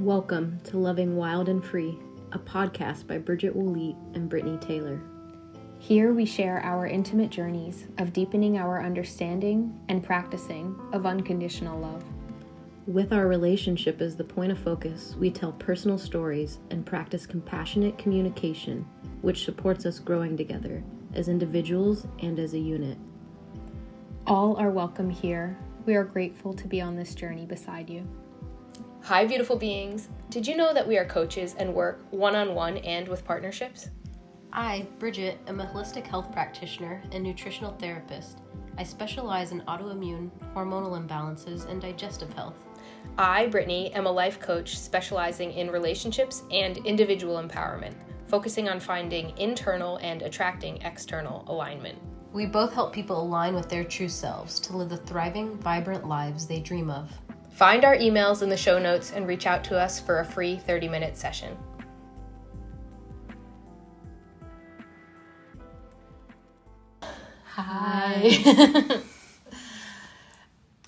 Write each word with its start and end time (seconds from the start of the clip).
Welcome 0.00 0.60
to 0.64 0.76
Loving 0.76 1.16
Wild 1.16 1.48
and 1.48 1.64
Free, 1.64 1.98
a 2.32 2.38
podcast 2.38 3.06
by 3.06 3.16
Bridget 3.16 3.56
Woolley 3.56 3.96
and 4.12 4.28
Brittany 4.28 4.58
Taylor. 4.58 5.00
Here 5.78 6.12
we 6.12 6.26
share 6.26 6.60
our 6.62 6.86
intimate 6.86 7.30
journeys 7.30 7.86
of 7.96 8.12
deepening 8.12 8.58
our 8.58 8.82
understanding 8.82 9.80
and 9.88 10.04
practicing 10.04 10.78
of 10.92 11.06
unconditional 11.06 11.80
love. 11.80 12.04
With 12.86 13.10
our 13.14 13.26
relationship 13.26 14.02
as 14.02 14.16
the 14.16 14.22
point 14.22 14.52
of 14.52 14.58
focus, 14.58 15.16
we 15.18 15.30
tell 15.30 15.52
personal 15.52 15.96
stories 15.96 16.58
and 16.70 16.84
practice 16.84 17.24
compassionate 17.24 17.96
communication, 17.96 18.86
which 19.22 19.46
supports 19.46 19.86
us 19.86 19.98
growing 19.98 20.36
together 20.36 20.84
as 21.14 21.28
individuals 21.30 22.06
and 22.18 22.38
as 22.38 22.52
a 22.52 22.58
unit. 22.58 22.98
All 24.26 24.56
are 24.56 24.70
welcome 24.70 25.08
here. 25.08 25.56
We 25.86 25.94
are 25.94 26.04
grateful 26.04 26.52
to 26.52 26.68
be 26.68 26.82
on 26.82 26.96
this 26.96 27.14
journey 27.14 27.46
beside 27.46 27.88
you. 27.88 28.06
Hi, 29.06 29.24
beautiful 29.24 29.54
beings. 29.54 30.08
Did 30.30 30.48
you 30.48 30.56
know 30.56 30.74
that 30.74 30.88
we 30.88 30.98
are 30.98 31.04
coaches 31.04 31.54
and 31.60 31.72
work 31.72 32.04
one 32.10 32.34
on 32.34 32.56
one 32.56 32.78
and 32.78 33.06
with 33.06 33.24
partnerships? 33.24 33.90
I, 34.52 34.88
Bridget, 34.98 35.38
am 35.46 35.60
a 35.60 35.64
holistic 35.64 36.04
health 36.04 36.32
practitioner 36.32 37.00
and 37.12 37.22
nutritional 37.22 37.74
therapist. 37.74 38.40
I 38.78 38.82
specialize 38.82 39.52
in 39.52 39.60
autoimmune, 39.68 40.32
hormonal 40.56 41.00
imbalances, 41.00 41.70
and 41.70 41.80
digestive 41.80 42.32
health. 42.32 42.56
I, 43.16 43.46
Brittany, 43.46 43.94
am 43.94 44.06
a 44.06 44.10
life 44.10 44.40
coach 44.40 44.76
specializing 44.76 45.52
in 45.52 45.70
relationships 45.70 46.42
and 46.50 46.78
individual 46.78 47.40
empowerment, 47.40 47.94
focusing 48.26 48.68
on 48.68 48.80
finding 48.80 49.38
internal 49.38 49.98
and 49.98 50.22
attracting 50.22 50.82
external 50.82 51.44
alignment. 51.46 51.96
We 52.32 52.46
both 52.46 52.72
help 52.72 52.92
people 52.92 53.22
align 53.22 53.54
with 53.54 53.68
their 53.68 53.84
true 53.84 54.08
selves 54.08 54.58
to 54.58 54.76
live 54.76 54.88
the 54.88 54.96
thriving, 54.96 55.58
vibrant 55.58 56.08
lives 56.08 56.48
they 56.48 56.58
dream 56.58 56.90
of. 56.90 57.08
Find 57.56 57.84
our 57.86 57.96
emails 57.96 58.42
in 58.42 58.50
the 58.50 58.56
show 58.56 58.78
notes 58.78 59.12
and 59.12 59.26
reach 59.26 59.46
out 59.46 59.64
to 59.64 59.78
us 59.78 59.98
for 59.98 60.20
a 60.20 60.24
free 60.26 60.58
30 60.58 60.88
minute 60.88 61.16
session. 61.16 61.56
Hi. 67.44 68.28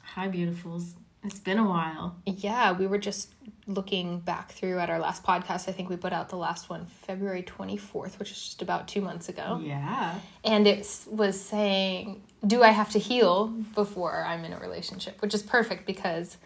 Hi, 0.03 0.29
beautifuls. 0.29 0.93
It's 1.25 1.41
been 1.41 1.57
a 1.57 1.67
while. 1.67 2.17
Yeah, 2.27 2.73
we 2.73 2.87
were 2.87 2.99
just 2.99 3.33
looking 3.67 4.21
back 4.21 4.53
through 4.53 4.79
at 4.79 4.91
our 4.91 4.99
last 4.99 5.25
podcast. 5.25 5.71
I 5.71 5.73
think 5.73 5.89
we 5.89 5.97
put 5.97 6.13
out 6.13 6.29
the 6.29 6.37
last 6.37 6.69
one 6.69 6.85
February 6.85 7.43
24th, 7.43 8.19
which 8.19 8.31
is 8.31 8.43
just 8.43 8.61
about 8.61 8.87
two 8.89 9.01
months 9.01 9.31
ago. 9.31 9.59
Yeah. 9.65 10.19
And 10.45 10.67
it 10.67 10.87
was 11.11 11.41
saying, 11.41 12.21
Do 12.47 12.63
I 12.63 12.73
have 12.73 12.91
to 12.91 12.99
heal 12.99 13.47
before 13.47 14.23
I'm 14.23 14.45
in 14.45 14.53
a 14.53 14.59
relationship? 14.59 15.23
Which 15.23 15.33
is 15.33 15.43
perfect 15.43 15.87
because 15.87 16.37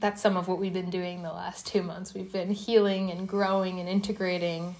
that's 0.00 0.20
some 0.20 0.36
of 0.36 0.48
what 0.48 0.58
we've 0.58 0.72
been 0.72 0.90
doing 0.90 1.22
the 1.22 1.32
last 1.32 1.66
two 1.66 1.82
months. 1.82 2.14
We've 2.14 2.32
been 2.32 2.50
healing 2.50 3.10
and 3.10 3.28
growing 3.28 3.80
and 3.80 3.88
integrating 3.88 4.76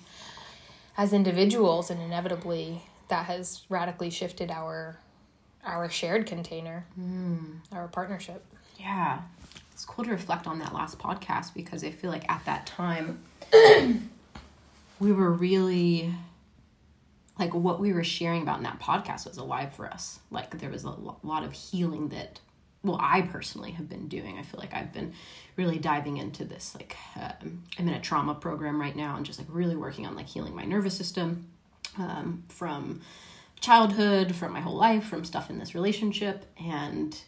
as 0.96 1.12
individuals, 1.12 1.90
and 1.90 2.00
inevitably 2.00 2.82
that 3.08 3.26
has 3.26 3.62
radically 3.68 4.10
shifted 4.10 4.50
our 4.50 4.98
our 5.64 5.88
shared 5.88 6.26
container, 6.26 6.86
mm. 6.98 7.56
our 7.72 7.88
partnership. 7.88 8.44
Yeah, 8.78 9.22
it's 9.72 9.84
cool 9.84 10.04
to 10.04 10.10
reflect 10.10 10.46
on 10.46 10.58
that 10.58 10.74
last 10.74 10.98
podcast 10.98 11.54
because 11.54 11.82
I 11.82 11.90
feel 11.90 12.10
like 12.10 12.30
at 12.30 12.44
that 12.44 12.66
time 12.66 13.22
we 15.00 15.12
were 15.12 15.32
really 15.32 16.14
like 17.38 17.52
what 17.54 17.80
we 17.80 17.92
were 17.92 18.04
sharing 18.04 18.42
about 18.42 18.58
in 18.58 18.62
that 18.64 18.80
podcast 18.80 19.26
was 19.26 19.38
alive 19.38 19.74
for 19.74 19.86
us. 19.86 20.20
Like 20.30 20.58
there 20.58 20.70
was 20.70 20.84
a 20.84 20.94
lot 21.22 21.42
of 21.42 21.52
healing 21.52 22.08
that 22.10 22.40
well 22.84 22.98
i 23.00 23.22
personally 23.22 23.72
have 23.72 23.88
been 23.88 24.06
doing 24.06 24.38
i 24.38 24.42
feel 24.42 24.60
like 24.60 24.72
i've 24.72 24.92
been 24.92 25.12
really 25.56 25.78
diving 25.78 26.18
into 26.18 26.44
this 26.44 26.74
like 26.74 26.96
um, 27.16 27.62
i'm 27.78 27.88
in 27.88 27.94
a 27.94 28.00
trauma 28.00 28.34
program 28.34 28.80
right 28.80 28.94
now 28.94 29.16
and 29.16 29.26
just 29.26 29.38
like 29.38 29.48
really 29.50 29.76
working 29.76 30.06
on 30.06 30.14
like 30.14 30.26
healing 30.26 30.54
my 30.54 30.64
nervous 30.64 30.96
system 30.96 31.46
um, 31.98 32.44
from 32.48 33.00
childhood 33.64 34.34
from 34.34 34.52
my 34.52 34.60
whole 34.60 34.76
life 34.76 35.04
from 35.04 35.24
stuff 35.24 35.48
in 35.48 35.58
this 35.58 35.74
relationship. 35.74 36.44
And 36.58 37.18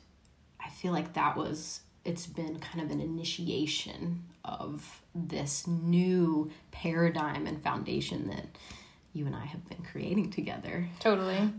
i 0.60 0.68
feel 0.68 0.92
like 0.92 1.14
that 1.14 1.36
was 1.36 1.80
it's 2.04 2.26
been 2.26 2.58
kind 2.58 2.84
of 2.84 2.90
an 2.90 3.00
initiation 3.00 4.22
of 4.44 5.00
this 5.14 5.66
new 5.66 6.50
paradigm 6.70 7.46
and 7.46 7.62
foundation 7.62 8.28
that 8.28 8.46
you 9.14 9.24
and 9.26 9.34
i 9.34 9.46
have 9.46 9.66
been 9.68 9.82
creating 9.82 10.30
together. 10.30 10.88
Totally 11.00 11.50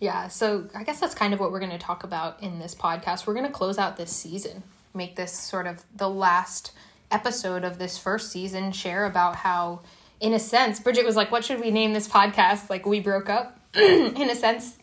yeah, 0.00 0.28
so 0.28 0.66
I 0.74 0.82
guess 0.82 0.98
that's 0.98 1.14
kind 1.14 1.34
of 1.34 1.40
what 1.40 1.52
we're 1.52 1.60
going 1.60 1.70
to 1.72 1.78
talk 1.78 2.04
about 2.04 2.42
in 2.42 2.58
this 2.58 2.74
podcast. 2.74 3.26
We're 3.26 3.34
going 3.34 3.46
to 3.46 3.52
close 3.52 3.78
out 3.78 3.98
this 3.98 4.10
season, 4.10 4.62
make 4.94 5.14
this 5.14 5.32
sort 5.32 5.66
of 5.66 5.84
the 5.94 6.08
last 6.08 6.72
episode 7.10 7.64
of 7.64 7.78
this 7.78 7.98
first 7.98 8.32
season, 8.32 8.72
share 8.72 9.04
about 9.04 9.36
how, 9.36 9.82
in 10.18 10.32
a 10.32 10.38
sense, 10.38 10.80
Bridget 10.80 11.04
was 11.04 11.16
like, 11.16 11.30
What 11.30 11.44
should 11.44 11.60
we 11.60 11.70
name 11.70 11.92
this 11.92 12.08
podcast? 12.08 12.70
Like, 12.70 12.86
we 12.86 13.00
broke 13.00 13.28
up. 13.28 13.60
in 13.74 14.30
a 14.30 14.34
sense, 14.34 14.78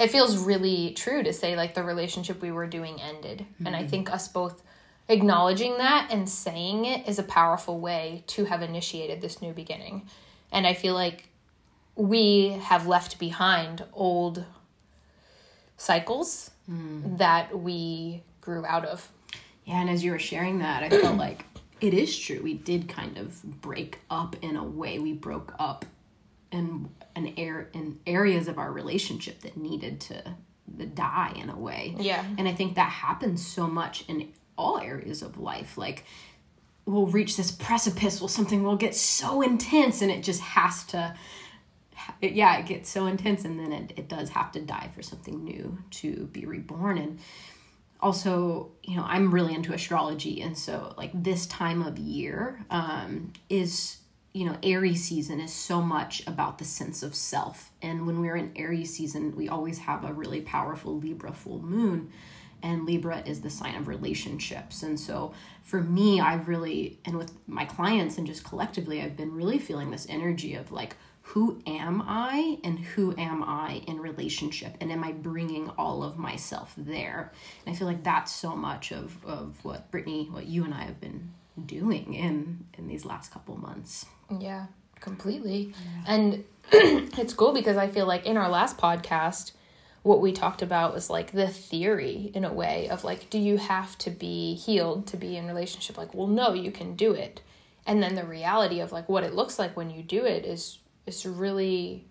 it 0.00 0.10
feels 0.10 0.38
really 0.38 0.94
true 0.94 1.22
to 1.22 1.32
say, 1.32 1.54
like, 1.54 1.74
the 1.74 1.84
relationship 1.84 2.40
we 2.40 2.50
were 2.50 2.66
doing 2.66 3.00
ended. 3.02 3.40
Mm-hmm. 3.40 3.66
And 3.66 3.76
I 3.76 3.80
mm-hmm. 3.80 3.88
think 3.88 4.10
us 4.10 4.26
both 4.26 4.62
acknowledging 5.08 5.76
that 5.76 6.08
and 6.10 6.26
saying 6.26 6.86
it 6.86 7.06
is 7.06 7.18
a 7.18 7.22
powerful 7.22 7.78
way 7.78 8.24
to 8.28 8.46
have 8.46 8.62
initiated 8.62 9.20
this 9.20 9.42
new 9.42 9.52
beginning. 9.52 10.08
And 10.50 10.66
I 10.66 10.72
feel 10.72 10.94
like 10.94 11.28
we 11.96 12.50
have 12.62 12.86
left 12.86 13.18
behind 13.18 13.84
old 13.92 14.44
cycles 15.76 16.50
mm. 16.70 17.18
that 17.18 17.58
we 17.58 18.22
grew 18.40 18.64
out 18.66 18.84
of. 18.84 19.10
Yeah, 19.64 19.80
and 19.80 19.90
as 19.90 20.04
you 20.04 20.12
were 20.12 20.18
sharing 20.18 20.58
that, 20.58 20.82
I 20.82 20.90
felt 20.90 21.16
like 21.16 21.44
it 21.80 21.94
is 21.94 22.16
true. 22.18 22.40
We 22.42 22.54
did 22.54 22.88
kind 22.88 23.16
of 23.16 23.42
break 23.60 24.00
up 24.10 24.36
in 24.42 24.56
a 24.56 24.64
way. 24.64 24.98
We 24.98 25.12
broke 25.12 25.54
up 25.58 25.84
in 26.52 26.88
an 27.16 27.34
air 27.36 27.68
in 27.72 27.98
areas 28.06 28.48
of 28.48 28.58
our 28.58 28.70
relationship 28.70 29.40
that 29.40 29.56
needed 29.56 30.00
to 30.00 30.22
die 30.94 31.32
in 31.36 31.50
a 31.50 31.56
way. 31.56 31.94
Yeah. 31.98 32.24
And 32.38 32.48
I 32.48 32.52
think 32.52 32.76
that 32.76 32.90
happens 32.90 33.46
so 33.46 33.66
much 33.66 34.04
in 34.08 34.32
all 34.56 34.78
areas 34.78 35.22
of 35.22 35.38
life. 35.38 35.76
Like 35.76 36.04
we'll 36.86 37.06
reach 37.06 37.36
this 37.36 37.50
precipice, 37.50 38.20
well 38.20 38.28
something 38.28 38.62
will 38.62 38.76
get 38.76 38.94
so 38.94 39.42
intense 39.42 40.02
and 40.02 40.10
it 40.10 40.22
just 40.22 40.40
has 40.40 40.84
to 40.84 41.14
it, 42.20 42.32
yeah, 42.32 42.58
it 42.58 42.66
gets 42.66 42.88
so 42.90 43.06
intense 43.06 43.44
and 43.44 43.58
then 43.58 43.72
it, 43.72 43.92
it 43.96 44.08
does 44.08 44.30
have 44.30 44.52
to 44.52 44.60
die 44.60 44.90
for 44.94 45.02
something 45.02 45.44
new 45.44 45.78
to 45.90 46.28
be 46.32 46.46
reborn. 46.46 46.98
And 46.98 47.18
also, 48.00 48.72
you 48.82 48.96
know, 48.96 49.04
I'm 49.06 49.32
really 49.32 49.54
into 49.54 49.72
astrology. 49.72 50.42
And 50.42 50.56
so, 50.56 50.94
like, 50.96 51.10
this 51.14 51.46
time 51.46 51.82
of 51.82 51.98
year 51.98 52.64
um, 52.70 53.32
is, 53.48 53.98
you 54.32 54.44
know, 54.44 54.56
Aries 54.62 55.04
season 55.04 55.40
is 55.40 55.52
so 55.52 55.80
much 55.80 56.26
about 56.26 56.58
the 56.58 56.64
sense 56.64 57.02
of 57.02 57.14
self. 57.14 57.70
And 57.80 58.06
when 58.06 58.20
we're 58.20 58.36
in 58.36 58.52
Aries 58.56 58.94
season, 58.94 59.34
we 59.36 59.48
always 59.48 59.78
have 59.78 60.04
a 60.04 60.12
really 60.12 60.40
powerful 60.40 60.98
Libra 60.98 61.32
full 61.32 61.62
moon 61.62 62.10
and 62.64 62.86
Libra 62.86 63.22
is 63.26 63.42
the 63.42 63.50
sign 63.50 63.74
of 63.76 63.88
relationships. 63.88 64.82
And 64.82 64.98
so 64.98 65.34
for 65.62 65.82
me, 65.82 66.18
I've 66.18 66.48
really, 66.48 66.98
and 67.04 67.18
with 67.18 67.30
my 67.46 67.66
clients 67.66 68.16
and 68.16 68.26
just 68.26 68.42
collectively, 68.42 69.02
I've 69.02 69.18
been 69.18 69.34
really 69.34 69.58
feeling 69.58 69.90
this 69.90 70.06
energy 70.08 70.54
of 70.54 70.72
like, 70.72 70.96
who 71.28 71.62
am 71.66 72.02
I 72.06 72.58
and 72.62 72.78
who 72.78 73.14
am 73.16 73.42
I 73.42 73.82
in 73.86 73.98
relationship? 73.98 74.76
And 74.80 74.92
am 74.92 75.02
I 75.02 75.12
bringing 75.12 75.70
all 75.70 76.04
of 76.04 76.18
myself 76.18 76.74
there? 76.76 77.32
And 77.64 77.74
I 77.74 77.78
feel 77.78 77.86
like 77.86 78.04
that's 78.04 78.30
so 78.30 78.54
much 78.54 78.92
of, 78.92 79.24
of 79.24 79.56
what 79.64 79.90
Brittany, 79.90 80.28
what 80.30 80.46
you 80.46 80.64
and 80.64 80.74
I 80.74 80.82
have 80.82 81.00
been 81.00 81.32
doing 81.64 82.12
in 82.12 82.66
in 82.76 82.88
these 82.88 83.06
last 83.06 83.32
couple 83.32 83.56
months. 83.56 84.04
Yeah, 84.38 84.66
completely. 85.00 85.72
Yeah. 85.72 86.14
And 86.14 86.44
it's 87.18 87.32
cool 87.32 87.54
because 87.54 87.78
I 87.78 87.88
feel 87.88 88.06
like 88.06 88.26
in 88.26 88.36
our 88.36 88.50
last 88.50 88.76
podcast, 88.76 89.52
what 90.02 90.20
we 90.20 90.30
talked 90.30 90.60
about 90.60 90.92
was 90.92 91.08
like 91.08 91.32
the 91.32 91.48
theory 91.48 92.30
in 92.34 92.44
a 92.44 92.52
way 92.52 92.88
of 92.90 93.02
like, 93.02 93.30
do 93.30 93.38
you 93.38 93.56
have 93.56 93.96
to 93.98 94.10
be 94.10 94.54
healed 94.54 95.06
to 95.06 95.16
be 95.16 95.38
in 95.38 95.46
relationship? 95.46 95.96
Like, 95.96 96.12
well, 96.12 96.26
no, 96.26 96.52
you 96.52 96.70
can 96.70 96.96
do 96.96 97.12
it. 97.12 97.40
And 97.86 98.02
then 98.02 98.14
the 98.14 98.24
reality 98.24 98.80
of 98.80 98.92
like 98.92 99.08
what 99.08 99.24
it 99.24 99.34
looks 99.34 99.58
like 99.58 99.74
when 99.74 99.88
you 99.88 100.02
do 100.02 100.26
it 100.26 100.44
is 100.44 100.78
is 101.06 101.26
really 101.26 102.06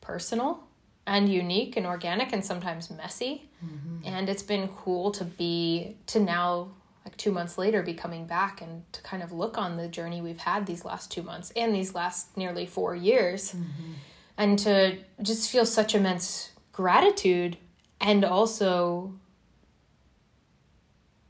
personal 0.00 0.64
and 1.06 1.28
unique 1.28 1.76
and 1.76 1.86
organic 1.86 2.32
and 2.32 2.44
sometimes 2.44 2.90
messy. 2.90 3.48
Mm-hmm. 3.64 4.06
And 4.06 4.28
it's 4.28 4.42
been 4.42 4.68
cool 4.68 5.10
to 5.12 5.24
be 5.24 5.96
to 6.06 6.20
now 6.20 6.68
like 7.04 7.16
2 7.18 7.30
months 7.30 7.58
later 7.58 7.82
be 7.82 7.92
coming 7.92 8.26
back 8.26 8.62
and 8.62 8.90
to 8.92 9.02
kind 9.02 9.22
of 9.22 9.30
look 9.30 9.58
on 9.58 9.76
the 9.76 9.88
journey 9.88 10.22
we've 10.22 10.38
had 10.38 10.66
these 10.66 10.84
last 10.84 11.10
2 11.12 11.22
months 11.22 11.52
and 11.54 11.74
these 11.74 11.94
last 11.94 12.36
nearly 12.36 12.66
4 12.66 12.94
years. 12.94 13.52
Mm-hmm. 13.52 13.92
And 14.38 14.58
to 14.60 14.98
just 15.22 15.50
feel 15.50 15.66
such 15.66 15.94
immense 15.94 16.50
gratitude 16.72 17.58
and 18.00 18.24
also 18.24 19.12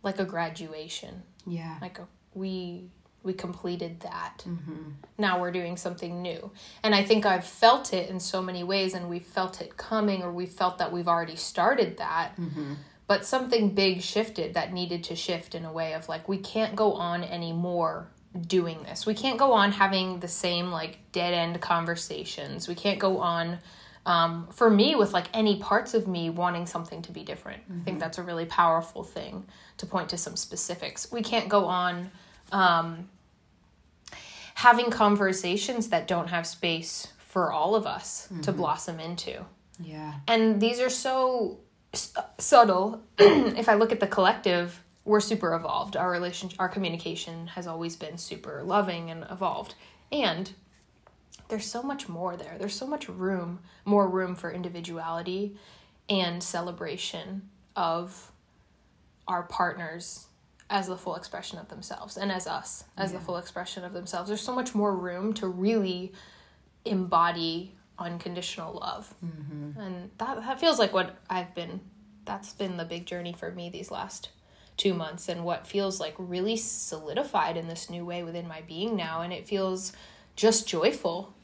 like 0.03 0.19
a 0.19 0.25
graduation. 0.25 1.23
Yeah. 1.47 1.77
Like 1.81 1.99
a, 1.99 2.06
we 2.35 2.91
we 3.25 3.32
completed 3.32 4.00
that. 4.00 4.44
Mm-hmm. 4.47 4.91
Now 5.19 5.41
we're 5.41 5.50
doing 5.50 5.76
something 5.76 6.23
new. 6.23 6.50
And 6.82 6.94
I 6.94 7.03
think 7.03 7.26
I've 7.26 7.47
felt 7.47 7.93
it 7.93 8.11
in 8.11 8.21
so 8.21 8.43
many 8.43 8.62
ways, 8.62 8.94
and 8.94 9.09
we've 9.09 9.25
felt 9.25 9.61
it 9.61 9.76
coming, 9.76 10.23
or 10.23 10.31
we 10.31 10.47
felt 10.47 10.79
that 10.79 10.93
we've 10.93 11.09
already 11.09 11.37
started 11.37 11.97
that. 11.99 12.37
Mm-hmm. 12.38 12.75
but 13.06 13.25
something 13.25 13.75
big 13.75 14.00
shifted 14.00 14.55
that 14.55 14.73
needed 14.73 15.05
to 15.05 15.15
shift 15.15 15.55
in 15.55 15.65
a 15.65 15.73
way 15.73 15.93
of 15.93 16.09
like 16.09 16.26
we 16.26 16.38
can't 16.38 16.75
go 16.75 16.94
on 16.94 17.23
anymore 17.23 18.09
doing 18.47 18.82
this. 18.82 19.06
We 19.06 19.15
can't 19.15 19.38
go 19.38 19.53
on 19.53 19.73
having 19.73 20.20
the 20.20 20.29
same 20.29 20.70
like 20.70 20.99
dead 21.12 21.35
end 21.35 21.61
conversations. 21.61 22.67
We 22.67 22.75
can't 22.75 22.99
go 22.99 23.19
on 23.19 23.59
um, 24.06 24.49
for 24.53 24.69
me 24.69 24.94
with 24.97 25.12
like 25.12 25.29
any 25.32 25.59
parts 25.59 25.94
of 25.94 26.06
me 26.06 26.31
wanting 26.31 26.67
something 26.67 27.03
to 27.03 27.12
be 27.12 27.23
different. 27.23 27.62
Mm-hmm. 27.62 27.81
I 27.81 27.85
think 27.85 28.00
that's 28.00 28.19
a 28.19 28.23
really 28.23 28.47
powerful 28.47 29.05
thing 29.05 29.44
to 29.79 29.87
point 29.87 30.09
to 30.11 30.19
some 30.19 30.37
specifics. 30.37 31.11
We 31.11 31.23
can't 31.23 31.49
go 31.49 31.67
on 31.67 32.11
um, 32.53 33.09
having 34.55 34.91
conversations 34.91 35.89
that 35.89 36.06
don't 36.06 36.29
have 36.29 36.47
space 36.47 37.09
for 37.19 37.53
all 37.53 37.75
of 37.75 37.87
us 37.87 38.29
mm-hmm. 38.31 38.41
to 38.43 38.53
blossom 38.53 39.01
into. 39.01 39.45
Yeah. 39.81 40.15
And 40.29 40.61
these 40.61 40.81
are 40.81 40.91
so 40.91 41.59
s- 41.93 42.15
subtle. 42.39 43.03
if 43.19 43.69
I 43.69 43.75
look 43.75 43.93
at 43.93 44.01
the 44.01 44.06
collective, 44.06 44.83
we're 45.05 45.21
super 45.21 45.55
evolved. 45.55 45.97
Our 45.97 46.11
relationship, 46.11 46.61
our 46.61 46.69
communication 46.69 47.49
has 47.49 47.67
always 47.67 47.97
been 47.97 48.19
super 48.19 48.62
loving 48.62 49.11
and 49.11 49.27
evolved. 49.31 49.75
And 50.12 50.53
there's 51.49 51.67
so 51.67 51.83
much 51.83 52.09
more 52.09 52.37
there. 52.37 52.56
There's 52.59 52.75
so 52.75 52.87
much 52.87 53.09
room, 53.09 53.61
more 53.85 54.09
room 54.09 54.35
for 54.35 54.51
individuality 54.51 55.56
and 56.09 56.43
celebration 56.43 57.49
of 57.77 58.31
our 59.27 59.43
partners 59.43 60.27
as 60.71 60.87
the 60.87 60.97
full 60.97 61.15
expression 61.15 61.59
of 61.59 61.69
themselves 61.69 62.17
and 62.17 62.33
as 62.33 62.47
us 62.47 62.85
as 62.97 63.13
yeah. 63.13 63.19
the 63.19 63.25
full 63.25 63.37
expression 63.37 63.85
of 63.85 63.93
themselves. 63.93 64.29
There's 64.29 64.41
so 64.41 64.55
much 64.55 64.75
more 64.75 64.97
room 64.97 65.33
to 65.35 65.47
really 65.47 66.13
embody 66.85 67.75
unconditional 67.99 68.75
love. 68.75 69.15
Mm-hmm. 69.25 69.79
And 69.81 70.11
that, 70.19 70.37
that 70.41 70.61
feels 70.61 70.79
like 70.79 70.93
what 70.93 71.17
I've 71.29 71.55
been, 71.55 71.81
that's 72.25 72.53
been 72.53 72.77
the 72.77 72.85
big 72.85 73.07
journey 73.07 73.33
for 73.33 73.51
me 73.51 73.69
these 73.71 73.91
last 73.91 74.31
two 74.77 74.95
months 74.95 75.29
and 75.29 75.45
what 75.45 75.67
feels 75.67 76.01
like 76.01 76.15
really 76.19 76.57
solidified 76.57 77.57
in 77.57 77.69
this 77.69 77.89
new 77.89 78.05
way 78.05 78.25
within 78.25 78.49
my 78.49 78.63
being 78.63 78.97
now. 78.97 79.21
And 79.21 79.33
it 79.33 79.47
feels 79.47 79.93
just 80.35 80.67
joyful 80.67 81.35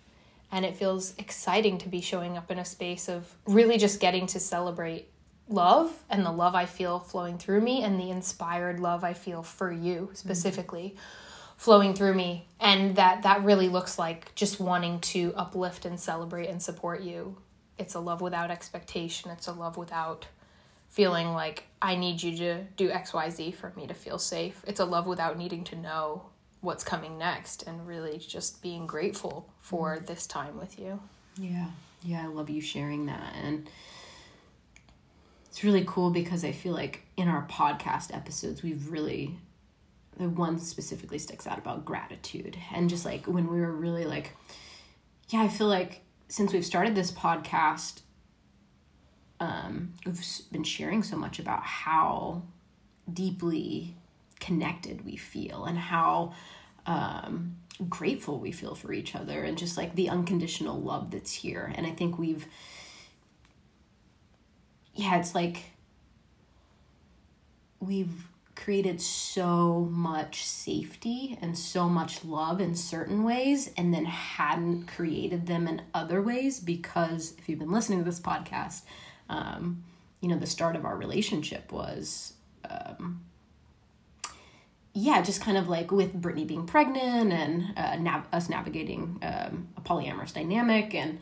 and 0.51 0.65
it 0.65 0.77
feels 0.77 1.15
exciting 1.17 1.79
to 1.79 1.89
be 1.89 2.01
showing 2.01 2.37
up 2.37 2.51
in 2.51 2.59
a 2.59 2.65
space 2.65 3.09
of 3.09 3.37
really 3.47 3.79
just 3.79 4.01
getting 4.01 4.27
to 4.27 4.41
celebrate 4.41 5.09
love 5.50 5.93
and 6.08 6.25
the 6.25 6.31
love 6.31 6.55
I 6.55 6.67
feel 6.67 6.99
flowing 6.99 7.38
through 7.38 7.61
me 7.61 7.82
and 7.82 7.99
the 7.99 8.11
inspired 8.11 8.81
love 8.81 9.05
I 9.05 9.12
feel 9.12 9.43
for 9.43 9.70
you 9.70 10.11
specifically 10.14 10.94
mm-hmm. 10.94 11.58
flowing 11.58 11.94
through 11.94 12.14
me 12.14 12.47
and 12.61 12.97
that 12.97 13.23
that 13.23 13.43
really 13.44 13.69
looks 13.69 13.99
like 13.99 14.35
just 14.35 14.61
wanting 14.61 15.00
to 15.00 15.35
uplift 15.37 15.85
and 15.85 15.99
celebrate 15.99 16.49
and 16.49 16.62
support 16.62 17.02
you 17.02 17.37
it's 17.79 17.94
a 17.94 18.00
love 18.00 18.20
without 18.20 18.50
expectation 18.50 19.31
it's 19.31 19.49
a 19.49 19.52
love 19.52 19.76
without 19.76 20.26
feeling 20.88 21.32
like 21.32 21.64
I 21.82 21.97
need 21.97 22.23
you 22.23 22.37
to 22.38 22.64
do 22.76 22.88
XYZ 22.88 23.55
for 23.55 23.73
me 23.76 23.87
to 23.87 23.94
feel 23.94 24.19
safe 24.19 24.62
it's 24.67 24.81
a 24.81 24.85
love 24.85 25.06
without 25.06 25.37
needing 25.37 25.64
to 25.64 25.76
know 25.76 26.31
what's 26.61 26.85
coming 26.85 27.19
next 27.19 27.62
and 27.67 27.87
really 27.87 28.19
just 28.19 28.62
being 28.62 28.87
grateful 28.87 29.49
for 29.61 29.97
mm-hmm. 29.97 30.05
this 30.06 30.26
time 30.26 30.58
with 30.58 30.79
you. 30.79 31.00
Yeah. 31.37 31.67
Yeah, 32.02 32.25
I 32.25 32.26
love 32.26 32.50
you 32.50 32.61
sharing 32.61 33.06
that. 33.06 33.35
And 33.43 33.69
it's 35.61 35.65
really 35.67 35.85
cool 35.87 36.09
because 36.09 36.43
I 36.43 36.53
feel 36.53 36.73
like 36.73 37.03
in 37.19 37.29
our 37.29 37.47
podcast 37.47 38.17
episodes, 38.17 38.62
we've 38.62 38.91
really, 38.91 39.37
the 40.17 40.27
one 40.27 40.59
specifically 40.59 41.19
sticks 41.19 41.47
out 41.47 41.59
about 41.59 41.85
gratitude. 41.85 42.57
And 42.73 42.89
just 42.89 43.05
like 43.05 43.27
when 43.27 43.47
we 43.53 43.61
were 43.61 43.71
really 43.71 44.07
like, 44.07 44.35
yeah, 45.29 45.43
I 45.43 45.49
feel 45.49 45.67
like 45.67 46.01
since 46.29 46.55
we've 46.55 46.65
started 46.65 46.95
this 46.95 47.12
podcast, 47.12 48.01
um, 49.39 49.93
we've 50.07 50.25
been 50.51 50.65
sharing 50.65 51.03
so 51.03 51.19
much 51.19 51.39
about 51.39 51.62
how 51.62 52.41
deeply 53.12 53.95
connected 54.39 55.05
we 55.05 55.17
feel 55.17 55.67
and 55.67 55.77
how 55.77 56.33
um, 56.87 57.57
grateful 57.87 58.39
we 58.39 58.51
feel 58.51 58.75
for 58.75 58.95
each 58.95 59.15
other 59.15 59.45
and 59.45 59.59
just 59.59 59.77
like 59.77 59.95
the 59.95 60.09
unconditional 60.09 60.81
love 60.81 61.11
that's 61.11 61.35
here. 61.35 61.71
And 61.77 61.87
I 61.87 61.91
think 61.91 62.19
we've, 62.19 62.47
yeah, 65.00 65.19
it's 65.19 65.35
like 65.35 65.62
we've 67.81 68.29
created 68.55 69.00
so 69.00 69.88
much 69.91 70.44
safety 70.44 71.38
and 71.41 71.56
so 71.56 71.88
much 71.88 72.23
love 72.25 72.61
in 72.61 72.75
certain 72.75 73.25
ways 73.25 73.70
and 73.79 73.94
then 73.94 74.05
hadn't 74.05 74.87
created 74.87 75.47
them 75.47 75.67
in 75.67 75.81
other 75.94 76.20
ways 76.20 76.61
because 76.61 77.32
if 77.38 77.49
you've 77.49 77.58
been 77.58 77.70
listening 77.70 77.99
to 77.99 78.05
this 78.05 78.20
podcast 78.20 78.82
um, 79.31 79.82
you 80.20 80.29
know 80.29 80.37
the 80.37 80.47
start 80.47 80.76
of 80.76 80.85
our 80.85 80.94
relationship 80.94 81.73
was 81.73 82.35
um, 82.69 83.23
yeah, 84.93 85.23
just 85.23 85.41
kind 85.41 85.56
of 85.56 85.69
like 85.69 85.93
with 85.93 86.12
Brittany 86.12 86.44
being 86.44 86.67
pregnant 86.67 87.32
and 87.32 87.79
uh, 87.79 87.97
nav- 87.97 88.26
us 88.32 88.49
navigating 88.49 89.19
um, 89.23 89.69
a 89.76 89.81
polyamorous 89.81 90.35
dynamic 90.35 90.94
and 90.94 91.20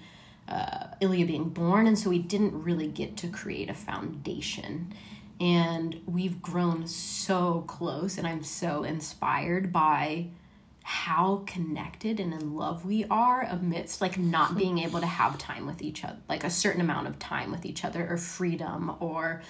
uh, 0.49 0.89
Ilya 1.01 1.27
being 1.27 1.49
born. 1.51 1.87
And 1.87 1.99
so 1.99 2.11
we 2.11 2.19
didn't 2.19 2.63
really 2.63 2.89
get 2.89 3.17
to 3.19 3.29
create 3.29 3.71
a 3.71 3.75
foundation. 3.75 4.95
And 5.41 6.01
we've 6.07 6.43
grown 6.43 6.87
so 6.89 7.65
close, 7.69 8.19
and 8.19 8.27
I'm 8.27 8.43
so 8.43 8.83
inspired 8.83 9.73
by 9.73 10.29
how 10.83 11.45
connected 11.47 12.19
and 12.19 12.33
in 12.33 12.57
love 12.57 12.87
we 12.87 13.05
are 13.11 13.43
amidst 13.43 14.01
like 14.01 14.17
not 14.17 14.57
being 14.57 14.79
able 14.85 15.01
to 15.01 15.07
have 15.07 15.37
time 15.37 15.67
with 15.67 15.83
each 15.83 16.03
other, 16.03 16.17
like 16.29 16.45
a 16.45 16.51
certain 16.51 16.81
amount 16.81 17.07
of 17.07 17.19
time 17.19 17.53
with 17.53 17.65
each 17.65 17.85
other, 17.85 18.11
or 18.11 18.17
freedom, 18.17 18.97
or 18.99 19.43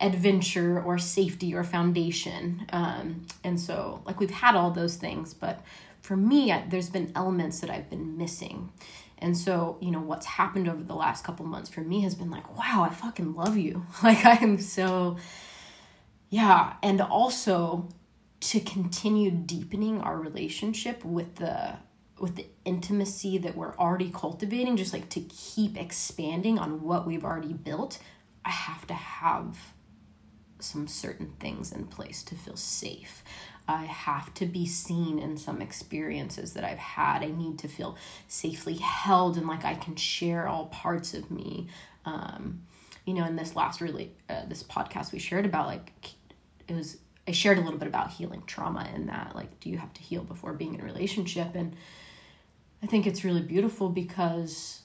adventure 0.00 0.82
or 0.82 0.98
safety 0.98 1.54
or 1.54 1.64
foundation. 1.64 2.66
Um, 2.72 3.26
and 3.44 3.58
so, 3.60 4.02
like, 4.04 4.20
we've 4.20 4.30
had 4.30 4.56
all 4.56 4.70
those 4.70 4.96
things, 4.96 5.32
but 5.32 5.60
for 6.00 6.16
me, 6.16 6.54
there's 6.68 6.90
been 6.90 7.12
elements 7.14 7.60
that 7.60 7.70
I've 7.70 7.90
been 7.90 8.16
missing. 8.16 8.70
And 9.18 9.36
so, 9.36 9.78
you 9.80 9.90
know, 9.90 10.00
what's 10.00 10.26
happened 10.26 10.68
over 10.68 10.82
the 10.82 10.94
last 10.94 11.24
couple 11.24 11.46
months 11.46 11.70
for 11.70 11.80
me 11.80 12.02
has 12.02 12.14
been 12.14 12.30
like, 12.30 12.56
wow, 12.56 12.86
I 12.88 12.92
fucking 12.92 13.34
love 13.34 13.56
you. 13.56 13.86
Like, 14.02 14.24
I 14.24 14.36
am 14.42 14.58
so, 14.58 15.16
yeah. 16.28 16.74
And 16.82 17.00
also 17.00 17.88
to 18.40 18.60
continue 18.60 19.30
deepening 19.30 20.00
our 20.00 20.18
relationship 20.18 21.04
with 21.04 21.36
the 21.36 21.76
with 22.18 22.36
the 22.36 22.46
intimacy 22.64 23.36
that 23.36 23.54
we're 23.54 23.76
already 23.76 24.10
cultivating 24.10 24.76
just 24.76 24.92
like 24.92 25.08
to 25.10 25.20
keep 25.20 25.78
expanding 25.78 26.58
on 26.58 26.82
what 26.82 27.06
we've 27.06 27.24
already 27.24 27.52
built 27.52 27.98
i 28.42 28.50
have 28.50 28.86
to 28.86 28.94
have 28.94 29.58
some 30.60 30.86
certain 30.86 31.32
things 31.38 31.72
in 31.72 31.86
place 31.86 32.22
to 32.24 32.34
feel 32.34 32.56
safe. 32.56 33.22
I 33.68 33.84
have 33.84 34.32
to 34.34 34.46
be 34.46 34.66
seen 34.66 35.18
in 35.18 35.36
some 35.36 35.60
experiences 35.60 36.52
that 36.54 36.64
I've 36.64 36.78
had. 36.78 37.22
I 37.22 37.30
need 37.30 37.58
to 37.60 37.68
feel 37.68 37.96
safely 38.28 38.74
held 38.74 39.36
and 39.36 39.46
like 39.46 39.64
I 39.64 39.74
can 39.74 39.96
share 39.96 40.46
all 40.46 40.66
parts 40.66 41.14
of 41.14 41.30
me. 41.30 41.68
Um, 42.04 42.62
you 43.04 43.14
know, 43.14 43.24
in 43.26 43.36
this 43.36 43.56
last 43.56 43.80
really 43.80 44.12
uh, 44.28 44.46
this 44.46 44.62
podcast 44.62 45.12
we 45.12 45.18
shared 45.18 45.46
about 45.46 45.66
like 45.66 45.92
it 46.68 46.74
was 46.74 46.98
I 47.28 47.32
shared 47.32 47.58
a 47.58 47.60
little 47.60 47.78
bit 47.78 47.88
about 47.88 48.12
healing 48.12 48.42
trauma 48.46 48.88
in 48.94 49.06
that 49.06 49.34
like 49.34 49.58
do 49.60 49.70
you 49.70 49.78
have 49.78 49.92
to 49.94 50.02
heal 50.02 50.22
before 50.22 50.52
being 50.52 50.74
in 50.74 50.80
a 50.80 50.84
relationship 50.84 51.54
and 51.54 51.74
I 52.82 52.86
think 52.86 53.06
it's 53.06 53.24
really 53.24 53.42
beautiful 53.42 53.88
because 53.88 54.82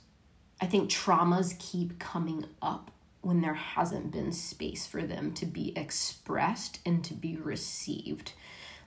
I 0.60 0.66
think 0.66 0.90
traumas 0.90 1.58
keep 1.60 2.00
coming 2.00 2.46
up 2.62 2.92
when 3.22 3.42
there 3.42 3.54
hasn't 3.54 4.12
been 4.12 4.32
space 4.32 4.88
for 4.88 5.04
them 5.04 5.34
to 5.34 5.46
be 5.46 5.74
expressed 5.78 6.80
and 6.86 7.04
to 7.04 7.14
be 7.14 7.38
received. 7.38 8.34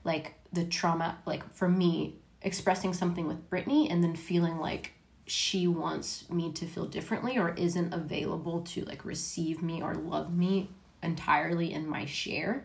Like 0.04 0.34
the 0.52 0.64
trauma, 0.64 1.18
like 1.26 1.52
for 1.54 1.68
me, 1.68 2.14
expressing 2.42 2.92
something 2.92 3.26
with 3.26 3.48
Brittany 3.48 3.88
and 3.90 4.04
then 4.04 4.14
feeling 4.14 4.58
like 4.58 4.92
she 5.26 5.66
wants 5.66 6.28
me 6.30 6.52
to 6.52 6.66
feel 6.66 6.84
differently 6.84 7.38
or 7.38 7.54
isn't 7.54 7.92
available 7.92 8.60
to 8.60 8.84
like 8.84 9.04
receive 9.04 9.62
me 9.62 9.82
or 9.82 9.94
love 9.94 10.36
me 10.36 10.68
entirely 11.02 11.72
in 11.72 11.88
my 11.88 12.04
share 12.04 12.64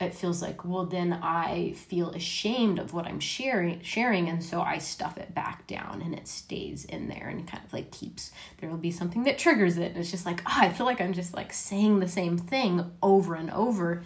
it 0.00 0.14
feels 0.14 0.40
like 0.40 0.64
well 0.64 0.86
then 0.86 1.12
i 1.22 1.72
feel 1.76 2.10
ashamed 2.10 2.78
of 2.78 2.92
what 2.92 3.06
i'm 3.06 3.20
sharing 3.20 3.80
sharing 3.82 4.28
and 4.28 4.42
so 4.42 4.60
i 4.60 4.78
stuff 4.78 5.18
it 5.18 5.34
back 5.34 5.66
down 5.66 6.00
and 6.02 6.14
it 6.14 6.26
stays 6.26 6.84
in 6.86 7.08
there 7.08 7.28
and 7.28 7.46
kind 7.46 7.62
of 7.64 7.72
like 7.72 7.90
keeps 7.90 8.32
there 8.58 8.70
will 8.70 8.76
be 8.76 8.90
something 8.90 9.24
that 9.24 9.38
triggers 9.38 9.76
it. 9.76 9.92
And 9.92 9.98
it's 9.98 10.10
just 10.10 10.26
like 10.26 10.40
oh, 10.46 10.56
i 10.56 10.68
feel 10.70 10.86
like 10.86 11.00
i'm 11.00 11.12
just 11.12 11.34
like 11.34 11.52
saying 11.52 12.00
the 12.00 12.08
same 12.08 12.38
thing 12.38 12.90
over 13.02 13.34
and 13.34 13.50
over. 13.50 14.02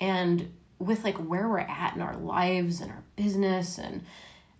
And 0.00 0.52
with 0.84 1.04
like 1.04 1.16
where 1.16 1.48
we're 1.48 1.58
at 1.58 1.94
in 1.94 2.02
our 2.02 2.16
lives 2.16 2.80
and 2.80 2.90
our 2.90 3.02
business 3.16 3.78
and 3.78 4.02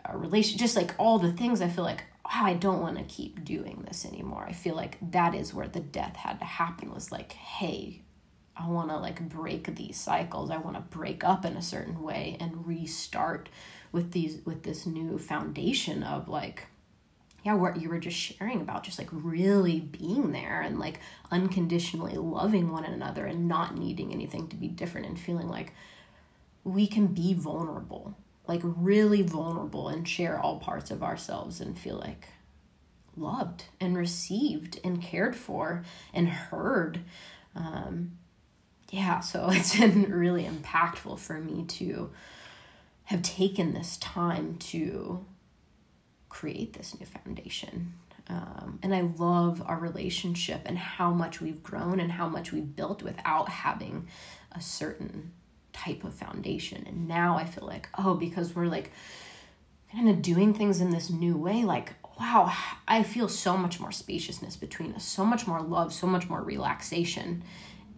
our 0.04 0.16
relation 0.16 0.58
just 0.58 0.76
like 0.76 0.94
all 0.98 1.18
the 1.18 1.32
things 1.32 1.60
i 1.60 1.68
feel 1.68 1.84
like 1.84 2.04
i 2.24 2.54
don't 2.54 2.80
want 2.80 2.96
to 2.96 3.04
keep 3.04 3.44
doing 3.44 3.84
this 3.86 4.04
anymore 4.04 4.44
i 4.48 4.52
feel 4.52 4.74
like 4.74 4.98
that 5.10 5.34
is 5.34 5.54
where 5.54 5.68
the 5.68 5.80
death 5.80 6.16
had 6.16 6.38
to 6.38 6.44
happen 6.44 6.92
was 6.92 7.12
like 7.12 7.32
hey 7.32 8.02
I 8.54 8.68
want 8.68 8.90
to 8.90 8.98
like 8.98 9.28
break 9.28 9.74
these 9.76 9.98
cycles. 9.98 10.50
I 10.50 10.58
want 10.58 10.76
to 10.76 10.96
break 10.96 11.24
up 11.24 11.44
in 11.44 11.56
a 11.56 11.62
certain 11.62 12.02
way 12.02 12.36
and 12.38 12.66
restart 12.66 13.48
with 13.92 14.12
these 14.12 14.44
with 14.44 14.62
this 14.62 14.86
new 14.86 15.18
foundation 15.18 16.02
of 16.02 16.28
like 16.28 16.66
yeah, 17.44 17.54
what 17.54 17.80
you 17.80 17.88
were 17.88 17.98
just 17.98 18.16
sharing 18.16 18.60
about, 18.60 18.84
just 18.84 19.00
like 19.00 19.08
really 19.10 19.80
being 19.80 20.30
there 20.30 20.60
and 20.60 20.78
like 20.78 21.00
unconditionally 21.32 22.14
loving 22.14 22.70
one 22.70 22.84
another 22.84 23.26
and 23.26 23.48
not 23.48 23.76
needing 23.76 24.12
anything 24.12 24.46
to 24.48 24.56
be 24.56 24.68
different 24.68 25.08
and 25.08 25.18
feeling 25.18 25.48
like 25.48 25.72
we 26.64 26.86
can 26.86 27.08
be 27.08 27.34
vulnerable, 27.34 28.16
like 28.46 28.60
really 28.64 29.22
vulnerable 29.22 29.88
and 29.88 30.06
share 30.06 30.38
all 30.38 30.58
parts 30.58 30.90
of 30.90 31.02
ourselves 31.02 31.60
and 31.60 31.78
feel 31.78 31.96
like 31.96 32.28
loved 33.16 33.64
and 33.80 33.96
received 33.96 34.80
and 34.84 35.02
cared 35.02 35.36
for 35.36 35.84
and 36.14 36.28
heard. 36.28 37.00
Um, 37.54 38.12
yeah, 38.90 39.20
so 39.20 39.48
it's 39.50 39.78
been 39.78 40.10
really 40.10 40.44
impactful 40.44 41.18
for 41.18 41.38
me 41.38 41.64
to 41.64 42.10
have 43.04 43.22
taken 43.22 43.74
this 43.74 43.96
time 43.98 44.56
to 44.56 45.24
create 46.28 46.72
this 46.72 46.98
new 46.98 47.06
foundation. 47.06 47.94
Um, 48.28 48.78
and 48.82 48.94
I 48.94 49.00
love 49.00 49.62
our 49.66 49.78
relationship 49.78 50.62
and 50.64 50.78
how 50.78 51.10
much 51.10 51.40
we've 51.40 51.62
grown 51.62 51.98
and 52.00 52.12
how 52.12 52.28
much 52.28 52.52
we've 52.52 52.76
built 52.76 53.02
without 53.02 53.48
having 53.48 54.08
a 54.52 54.60
certain 54.60 55.32
type 55.72 56.04
of 56.04 56.14
foundation. 56.14 56.84
And 56.86 57.08
now 57.08 57.36
I 57.36 57.44
feel 57.44 57.66
like, 57.66 57.88
oh, 57.98 58.14
because 58.14 58.54
we're 58.54 58.66
like 58.66 58.92
kind 59.92 60.08
of 60.08 60.22
doing 60.22 60.54
things 60.54 60.80
in 60.80 60.90
this 60.90 61.10
new 61.10 61.36
way, 61.36 61.64
like, 61.64 61.94
wow, 62.18 62.52
I 62.86 63.02
feel 63.02 63.28
so 63.28 63.56
much 63.56 63.80
more 63.80 63.92
spaciousness 63.92 64.56
between 64.56 64.92
us, 64.94 65.04
so 65.04 65.24
much 65.24 65.46
more 65.46 65.60
love, 65.60 65.92
so 65.92 66.06
much 66.06 66.28
more 66.28 66.42
relaxation. 66.42 67.42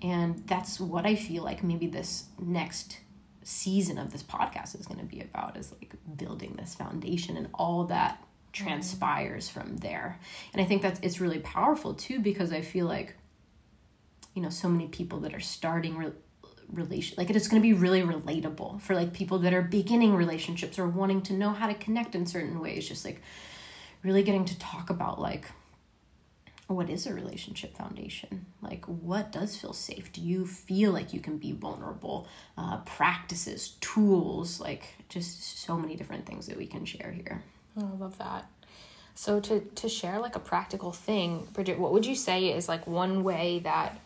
And 0.02 0.43
that's 0.47 0.81
what 0.81 1.07
I 1.07 1.14
feel 1.14 1.43
like 1.43 1.62
maybe 1.62 1.87
this 1.87 2.25
next 2.38 2.99
season 3.45 3.99
of 3.99 4.11
this 4.11 4.23
podcast 4.23 4.78
is 4.78 4.87
going 4.87 5.00
to 5.00 5.07
be 5.07 5.21
about 5.21 5.57
is 5.57 5.73
like 5.73 5.95
building 6.16 6.54
this 6.59 6.75
foundation 6.75 7.37
and 7.37 7.49
all 7.54 7.85
that 7.85 8.16
mm-hmm. 8.16 8.64
transpires 8.64 9.49
from 9.49 9.76
there. 9.76 10.19
And 10.52 10.62
I 10.62 10.64
think 10.64 10.83
that's 10.83 11.00
it's 11.00 11.21
really 11.21 11.40
powerful 11.40 11.95
too 11.95 12.21
because 12.21 12.52
I 12.52 12.62
feel 12.62 12.87
like 12.87 13.14
you 14.35 14.43
know 14.43 14.49
so 14.49 14.69
many 14.69 14.88
people 14.88 15.21
that 15.21 15.35
are 15.35 15.40
starting 15.40 15.97
re- 15.97 16.12
relation 16.73 17.14
like 17.16 17.30
it's 17.30 17.49
going 17.49 17.61
to 17.61 17.66
be 17.66 17.73
really 17.73 18.02
relatable 18.02 18.80
for 18.80 18.94
like 18.94 19.12
people 19.12 19.38
that 19.38 19.52
are 19.52 19.62
beginning 19.62 20.14
relationships 20.14 20.78
or 20.78 20.88
wanting 20.88 21.23
to 21.23 21.33
know 21.33 21.50
how 21.50 21.66
to 21.66 21.75
connect 21.75 22.14
in 22.14 22.26
certain 22.26 22.61
ways 22.61 22.88
just 22.88 23.04
like 23.04 23.21
really 24.02 24.23
getting 24.23 24.44
to 24.44 24.59
talk 24.59 24.90
about 24.90 25.21
like 25.21 25.47
what 26.66 26.88
is 26.88 27.06
a 27.06 27.12
relationship 27.12 27.76
foundation? 27.76 28.47
Like, 28.62 28.85
what 28.87 29.33
does 29.33 29.56
feel 29.56 29.73
safe? 29.73 30.12
Do 30.12 30.21
you 30.21 30.47
feel 30.47 30.92
like 30.92 31.12
you 31.12 31.21
can 31.21 31.37
be 31.37 31.52
vulnerable? 31.52 32.26
Uh, 32.56 32.78
practices, 32.78 33.76
tools, 33.80 34.61
like 34.61 34.94
just 35.09 35.59
so 35.59 35.76
many 35.76 35.97
different 35.97 36.26
things 36.26 36.47
that 36.47 36.56
we 36.56 36.66
can 36.66 36.85
share 36.85 37.11
here. 37.11 37.42
Oh, 37.76 37.90
I 37.92 37.99
love 37.99 38.18
that. 38.18 38.47
So 39.14 39.40
to 39.40 39.61
to 39.61 39.88
share 39.88 40.18
like 40.18 40.37
a 40.37 40.40
practical 40.40 40.92
thing, 40.92 41.47
Bridget, 41.52 41.78
what 41.78 41.92
would 41.92 42.06
you 42.06 42.16
say 42.16 42.49
is 42.49 42.68
like 42.68 42.87
one 42.87 43.23
way 43.23 43.61
that 43.61 44.00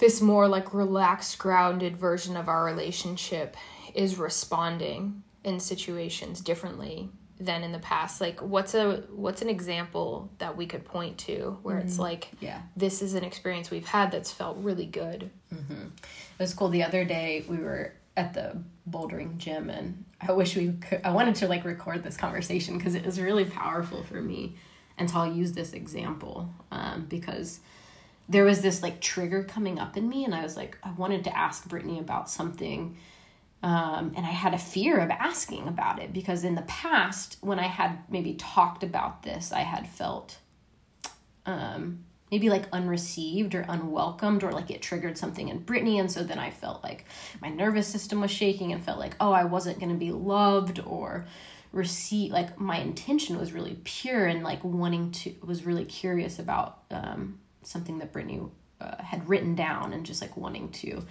this 0.00 0.20
more 0.20 0.48
like 0.48 0.72
relaxed, 0.74 1.38
grounded 1.38 1.96
version 1.96 2.36
of 2.36 2.48
our 2.48 2.64
relationship 2.64 3.56
is 3.94 4.18
responding 4.18 5.22
in 5.44 5.60
situations 5.60 6.40
differently 6.40 7.10
than 7.38 7.62
in 7.62 7.70
the 7.70 7.78
past. 7.78 8.20
Like 8.20 8.40
what's 8.40 8.74
a 8.74 9.04
what's 9.10 9.42
an 9.42 9.48
example 9.48 10.30
that 10.38 10.56
we 10.56 10.66
could 10.66 10.84
point 10.84 11.18
to 11.18 11.58
where 11.62 11.76
mm-hmm. 11.76 11.86
it's 11.86 11.98
like 11.98 12.30
yeah. 12.40 12.62
this 12.76 13.02
is 13.02 13.14
an 13.14 13.24
experience 13.24 13.70
we've 13.70 13.86
had 13.86 14.10
that's 14.10 14.32
felt 14.32 14.56
really 14.58 14.86
good? 14.86 15.30
Mm-hmm. 15.52 15.72
it 15.72 16.38
was 16.38 16.54
cool. 16.54 16.68
The 16.68 16.82
other 16.82 17.04
day 17.04 17.44
we 17.48 17.58
were 17.58 17.92
at 18.16 18.34
the 18.34 18.56
bouldering 18.90 19.36
gym 19.38 19.70
and 19.70 20.04
i 20.20 20.32
wish 20.32 20.56
we 20.56 20.72
could 20.72 21.00
i 21.04 21.10
wanted 21.12 21.32
to 21.32 21.46
like 21.46 21.64
record 21.64 22.02
this 22.02 22.16
conversation 22.16 22.76
because 22.76 22.96
it 22.96 23.06
was 23.06 23.20
really 23.20 23.44
powerful 23.44 24.02
for 24.04 24.20
me. 24.20 24.56
And 24.98 25.08
so 25.08 25.18
i'll 25.18 25.32
use 25.32 25.52
this 25.52 25.72
example 25.74 26.52
um, 26.70 27.06
because 27.08 27.60
there 28.30 28.44
was 28.44 28.62
this 28.62 28.82
like 28.82 29.00
trigger 29.00 29.44
coming 29.44 29.78
up 29.78 29.96
in 29.96 30.08
me 30.08 30.24
and 30.24 30.34
i 30.34 30.42
was 30.42 30.56
like 30.56 30.78
i 30.82 30.90
wanted 30.92 31.24
to 31.24 31.36
ask 31.36 31.68
brittany 31.68 31.98
about 31.98 32.30
something 32.30 32.96
um, 33.62 34.14
and 34.16 34.24
I 34.24 34.30
had 34.30 34.54
a 34.54 34.58
fear 34.58 34.98
of 34.98 35.10
asking 35.10 35.68
about 35.68 36.00
it 36.00 36.12
because 36.12 36.44
in 36.44 36.54
the 36.54 36.62
past, 36.62 37.36
when 37.42 37.58
I 37.58 37.66
had 37.66 37.98
maybe 38.08 38.34
talked 38.34 38.82
about 38.82 39.22
this, 39.22 39.52
I 39.52 39.60
had 39.60 39.86
felt 39.86 40.38
um, 41.44 42.04
maybe 42.30 42.48
like 42.48 42.64
unreceived 42.72 43.54
or 43.54 43.66
unwelcomed 43.68 44.44
or 44.44 44.52
like 44.52 44.70
it 44.70 44.80
triggered 44.80 45.18
something 45.18 45.48
in 45.48 45.58
Brittany. 45.58 45.98
And 45.98 46.10
so 46.10 46.22
then 46.22 46.38
I 46.38 46.50
felt 46.50 46.82
like 46.82 47.04
my 47.42 47.50
nervous 47.50 47.86
system 47.86 48.22
was 48.22 48.30
shaking 48.30 48.72
and 48.72 48.82
felt 48.82 48.98
like, 48.98 49.14
oh, 49.20 49.32
I 49.32 49.44
wasn't 49.44 49.78
going 49.78 49.92
to 49.92 49.98
be 49.98 50.12
loved 50.12 50.80
or 50.86 51.26
receive 51.72 52.32
like 52.32 52.58
my 52.58 52.78
intention 52.78 53.38
was 53.38 53.52
really 53.52 53.78
pure 53.84 54.26
and 54.26 54.42
like 54.42 54.64
wanting 54.64 55.12
to 55.12 55.32
was 55.44 55.64
really 55.64 55.84
curious 55.84 56.40
about 56.40 56.82
um, 56.90 57.38
something 57.62 57.98
that 57.98 58.12
Brittany 58.12 58.40
uh, 58.80 59.02
had 59.02 59.28
written 59.28 59.54
down 59.54 59.92
and 59.92 60.06
just 60.06 60.22
like 60.22 60.36
wanting 60.36 60.70
to 60.70 61.04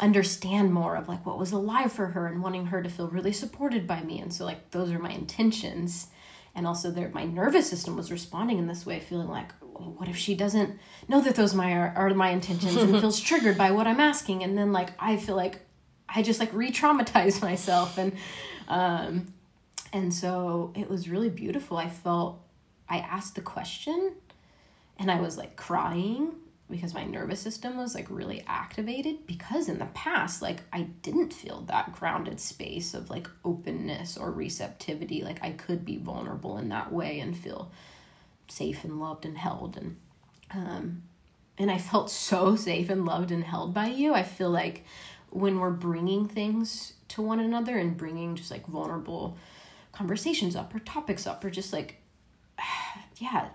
understand 0.00 0.72
more 0.72 0.96
of 0.96 1.08
like 1.08 1.24
what 1.26 1.38
was 1.38 1.52
alive 1.52 1.92
for 1.92 2.06
her 2.06 2.26
and 2.26 2.42
wanting 2.42 2.66
her 2.66 2.82
to 2.82 2.88
feel 2.88 3.08
really 3.08 3.32
supported 3.32 3.86
by 3.86 4.02
me. 4.02 4.18
And 4.18 4.32
so 4.32 4.44
like 4.44 4.70
those 4.70 4.90
are 4.90 4.98
my 4.98 5.10
intentions. 5.10 6.08
And 6.54 6.66
also 6.66 6.90
there 6.90 7.10
my 7.10 7.24
nervous 7.24 7.68
system 7.68 7.96
was 7.96 8.10
responding 8.10 8.58
in 8.58 8.66
this 8.66 8.86
way 8.86 8.98
feeling 9.00 9.28
like 9.28 9.52
what 9.60 10.08
if 10.08 10.16
she 10.16 10.34
doesn't 10.34 10.78
know 11.08 11.20
that 11.20 11.34
those 11.34 11.54
my 11.54 11.72
are, 11.72 11.92
are 11.96 12.14
my 12.14 12.30
intentions 12.30 12.76
and 12.76 13.00
feels 13.00 13.20
triggered 13.20 13.56
by 13.56 13.70
what 13.70 13.86
i'm 13.86 14.00
asking? 14.00 14.42
And 14.42 14.56
then 14.56 14.72
like 14.72 14.90
i 14.98 15.16
feel 15.16 15.36
like 15.36 15.60
i 16.08 16.22
just 16.22 16.40
like 16.40 16.52
re-traumatize 16.52 17.42
myself. 17.50 17.98
And 17.98 18.12
um 18.68 19.32
and 19.92 20.14
so 20.14 20.72
it 20.76 20.88
was 20.88 21.08
really 21.08 21.30
beautiful. 21.30 21.76
I 21.76 21.90
felt 21.90 22.40
i 22.88 22.98
asked 22.98 23.34
the 23.34 23.42
question 23.42 24.14
and 25.00 25.10
i 25.10 25.20
was 25.20 25.36
like 25.36 25.56
crying 25.56 26.32
because 26.70 26.94
my 26.94 27.04
nervous 27.04 27.40
system 27.40 27.76
was 27.76 27.94
like 27.94 28.06
really 28.08 28.44
activated 28.46 29.26
because 29.26 29.68
in 29.68 29.78
the 29.78 29.86
past 29.86 30.40
like 30.40 30.60
I 30.72 30.82
didn't 31.02 31.32
feel 31.32 31.62
that 31.62 31.92
grounded 31.92 32.40
space 32.40 32.94
of 32.94 33.10
like 33.10 33.28
openness 33.44 34.16
or 34.16 34.30
receptivity 34.30 35.22
like 35.22 35.42
I 35.42 35.50
could 35.50 35.84
be 35.84 35.98
vulnerable 35.98 36.58
in 36.58 36.68
that 36.68 36.92
way 36.92 37.20
and 37.20 37.36
feel 37.36 37.70
safe 38.48 38.84
and 38.84 39.00
loved 39.00 39.24
and 39.24 39.36
held 39.36 39.76
and 39.76 39.96
um 40.52 41.02
and 41.58 41.70
I 41.70 41.78
felt 41.78 42.10
so 42.10 42.56
safe 42.56 42.88
and 42.88 43.04
loved 43.04 43.30
and 43.30 43.44
held 43.44 43.74
by 43.74 43.88
you. 43.88 44.14
I 44.14 44.22
feel 44.22 44.50
like 44.50 44.84
when 45.30 45.58
we're 45.58 45.70
bringing 45.70 46.26
things 46.26 46.94
to 47.08 47.22
one 47.22 47.40
another 47.40 47.76
and 47.76 47.96
bringing 47.96 48.34
just 48.34 48.50
like 48.50 48.66
vulnerable 48.66 49.36
conversations 49.92 50.56
up 50.56 50.74
or 50.74 50.78
topics 50.80 51.26
up 51.26 51.44
or 51.44 51.50
just 51.50 51.72
like 51.72 52.00
yeah 53.18 53.48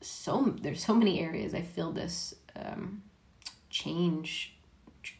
so 0.00 0.54
there's 0.60 0.84
so 0.84 0.94
many 0.94 1.20
areas 1.20 1.54
I 1.54 1.62
feel 1.62 1.92
this 1.92 2.34
um, 2.54 3.02
change 3.70 4.54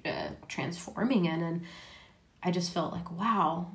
uh, 0.05 0.31
transforming 0.49 1.27
in, 1.27 1.43
and 1.43 1.63
I 2.43 2.51
just 2.51 2.73
felt 2.73 2.93
like 2.93 3.11
wow. 3.11 3.71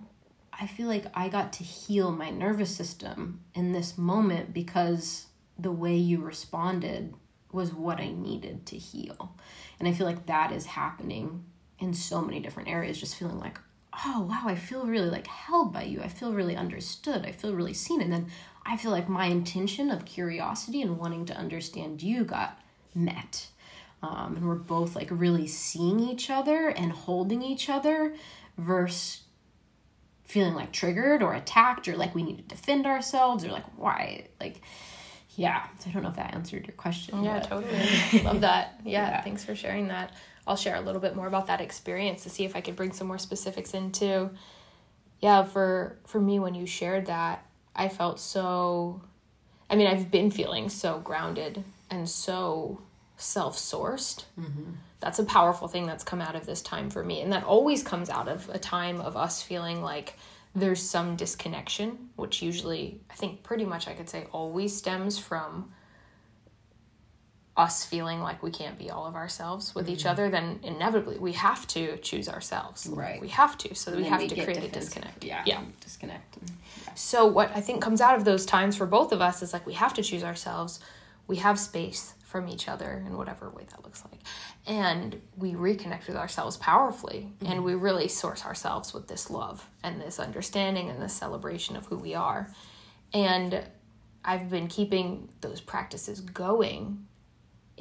I 0.54 0.68
feel 0.68 0.88
like 0.88 1.06
I 1.16 1.28
got 1.28 1.54
to 1.54 1.64
heal 1.64 2.12
my 2.12 2.30
nervous 2.30 2.76
system 2.76 3.40
in 3.56 3.72
this 3.72 3.98
moment 3.98 4.54
because 4.54 5.26
the 5.58 5.72
way 5.72 5.96
you 5.96 6.22
responded 6.22 7.16
was 7.52 7.74
what 7.74 8.00
I 8.00 8.12
needed 8.12 8.66
to 8.68 8.78
heal. 8.78 9.36
And 9.80 9.88
I 9.88 9.94
feel 9.94 10.06
like 10.06 10.26
that 10.28 10.52
is 10.52 10.66
happening 10.66 11.44
in 11.80 11.94
so 11.94 12.22
many 12.22 12.40
different 12.40 12.70
areas, 12.70 13.00
just 13.00 13.16
feeling 13.16 13.40
like, 13.40 13.60
oh, 14.06 14.28
wow, 14.30 14.44
I 14.46 14.56
feel 14.56 14.86
really 14.86 15.10
like 15.10 15.28
held 15.28 15.74
by 15.74 15.84
you. 15.84 16.02
I 16.02 16.08
feel 16.08 16.34
really 16.34 16.56
understood. 16.56 17.26
I 17.26 17.32
feel 17.32 17.56
really 17.56 17.74
seen. 17.74 18.02
And 18.02 18.12
then 18.12 18.28
I 18.66 18.78
feel 18.78 18.92
like 18.92 19.10
my 19.10 19.26
intention 19.26 19.90
of 19.90 20.06
curiosity 20.06 20.82
and 20.82 20.98
wanting 20.98 21.26
to 21.26 21.36
understand 21.36 22.02
you 22.02 22.24
got 22.24 22.60
met. 22.94 23.48
Um, 24.04 24.36
and 24.36 24.48
we're 24.48 24.56
both 24.56 24.96
like 24.96 25.10
really 25.12 25.48
seeing 25.48 26.00
each 26.00 26.30
other 26.30 26.70
and 26.70 26.92
holding 26.92 27.42
each 27.42 27.70
other 27.70 28.16
versus 28.58 29.22
feeling 30.26 30.54
like 30.54 30.72
triggered 30.72 31.22
or 31.22 31.34
attacked 31.34 31.88
or 31.88 31.98
like 31.98 32.16
we 32.16 32.24
need 32.24 32.38
to 32.38 32.44
defend 32.44 32.86
ourselves 32.86 33.44
or 33.44 33.50
like 33.50 33.66
why 33.78 34.28
like 34.40 34.62
yeah. 35.36 35.66
So 35.80 35.90
i 35.90 35.94
don't 35.94 36.04
know 36.04 36.10
if 36.10 36.16
that 36.16 36.34
answered 36.34 36.66
your 36.66 36.76
question 36.76 37.24
yeah 37.24 37.40
but. 37.40 37.50
totally. 37.50 38.24
Love 38.24 38.42
that. 38.42 38.80
Yeah, 38.86 39.10
yeah, 39.10 39.22
thanks 39.22 39.44
for 39.44 39.56
sharing 39.56 39.90
that. 39.90 40.14
I'll 40.48 40.56
share 40.56 40.76
a 40.76 40.82
little 40.82 41.02
bit 41.02 41.16
more 41.16 41.28
about 41.28 41.48
that 41.48 41.62
experience 41.62 42.24
to 42.24 42.30
see 42.30 42.46
if 42.46 42.56
i 42.56 42.62
could 42.62 42.76
bring 42.76 42.92
some 42.94 43.08
more 43.08 43.20
specifics 43.20 43.74
into 43.74 44.32
yeah 45.20 45.44
for 45.44 46.00
for 46.08 46.20
me 46.20 46.40
when 46.40 46.56
you 46.56 46.66
shared 46.66 47.06
that 47.08 47.46
I 47.76 47.88
felt 47.90 48.20
so 48.20 49.02
I 49.72 49.76
mean, 49.76 49.88
I've 49.88 50.12
been 50.12 50.30
feeling 50.30 50.68
so 50.68 51.00
grounded 51.00 51.64
and 51.90 52.08
so 52.08 52.82
self 53.16 53.58
sourced. 53.58 54.26
Mm-hmm. 54.38 54.72
That's 55.00 55.18
a 55.18 55.24
powerful 55.24 55.70
thing 55.70 55.88
that's 55.88 56.04
come 56.04 56.22
out 56.22 56.36
of 56.36 56.46
this 56.46 56.62
time 56.62 56.90
for 56.90 57.04
me. 57.04 57.22
And 57.22 57.32
that 57.32 57.46
always 57.46 57.82
comes 57.82 58.10
out 58.10 58.28
of 58.28 58.50
a 58.50 58.60
time 58.60 59.00
of 59.00 59.16
us 59.16 59.42
feeling 59.42 59.82
like 59.82 60.18
there's 60.54 60.82
some 60.82 61.16
disconnection, 61.16 62.10
which 62.18 62.42
usually, 62.42 63.00
I 63.10 63.14
think 63.14 63.44
pretty 63.44 63.64
much 63.64 63.88
I 63.88 63.94
could 63.94 64.10
say 64.10 64.28
always 64.34 64.76
stems 64.76 65.18
from 65.18 65.72
us 67.62 67.86
feeling 67.86 68.22
like 68.22 68.42
we 68.42 68.50
can't 68.50 68.78
be 68.78 68.90
all 68.90 69.06
of 69.06 69.16
ourselves 69.16 69.76
with 69.76 69.88
each 69.88 70.08
other, 70.08 70.30
then 70.30 70.60
inevitably 70.64 71.20
we 71.20 71.34
have 71.34 71.68
to 71.68 71.96
choose 71.98 72.28
ourselves. 72.28 72.88
Right. 72.88 73.22
We 73.22 73.28
have 73.30 73.56
to. 73.60 73.76
So 73.76 73.96
we 73.96 74.04
have 74.06 74.20
we 74.20 74.28
to 74.30 74.44
create 74.44 74.64
a 74.64 74.68
disconnect. 74.68 75.24
Yeah. 75.24 75.44
Yeah. 75.46 75.62
Disconnect. 75.80 76.40
So 76.96 77.28
what 77.28 77.56
I 77.56 77.62
think 77.62 77.82
comes 77.82 78.02
out 78.02 78.18
of 78.18 78.26
those 78.26 78.48
times 78.48 78.76
for 78.76 78.88
both 78.88 79.12
of 79.12 79.22
us 79.22 79.44
is 79.44 79.54
like 79.54 79.66
we 79.68 79.74
have 79.74 79.94
to 79.94 80.02
choose 80.02 80.24
ourselves. 80.24 80.80
We 81.28 81.38
have 81.38 81.60
space 81.60 82.16
from 82.24 82.50
each 82.50 82.68
other 82.68 83.04
in 83.06 83.16
whatever 83.16 83.50
way 83.50 83.64
that 83.70 83.84
looks 83.84 84.04
like. 84.10 84.22
And 84.66 85.22
we 85.38 85.54
reconnect 85.54 86.08
with 86.08 86.16
ourselves 86.16 86.58
powerfully 86.58 87.30
and 87.46 87.64
we 87.64 87.76
really 87.76 88.08
source 88.08 88.44
ourselves 88.44 88.92
with 88.94 89.08
this 89.08 89.30
love 89.30 89.68
and 89.84 90.02
this 90.02 90.20
understanding 90.20 90.90
and 90.90 91.00
this 91.00 91.14
celebration 91.14 91.76
of 91.76 91.86
who 91.86 91.98
we 91.98 92.16
are. 92.16 92.50
And 93.14 93.64
I've 94.26 94.50
been 94.50 94.68
keeping 94.68 95.30
those 95.42 95.62
practices 95.62 96.22
going 96.22 97.06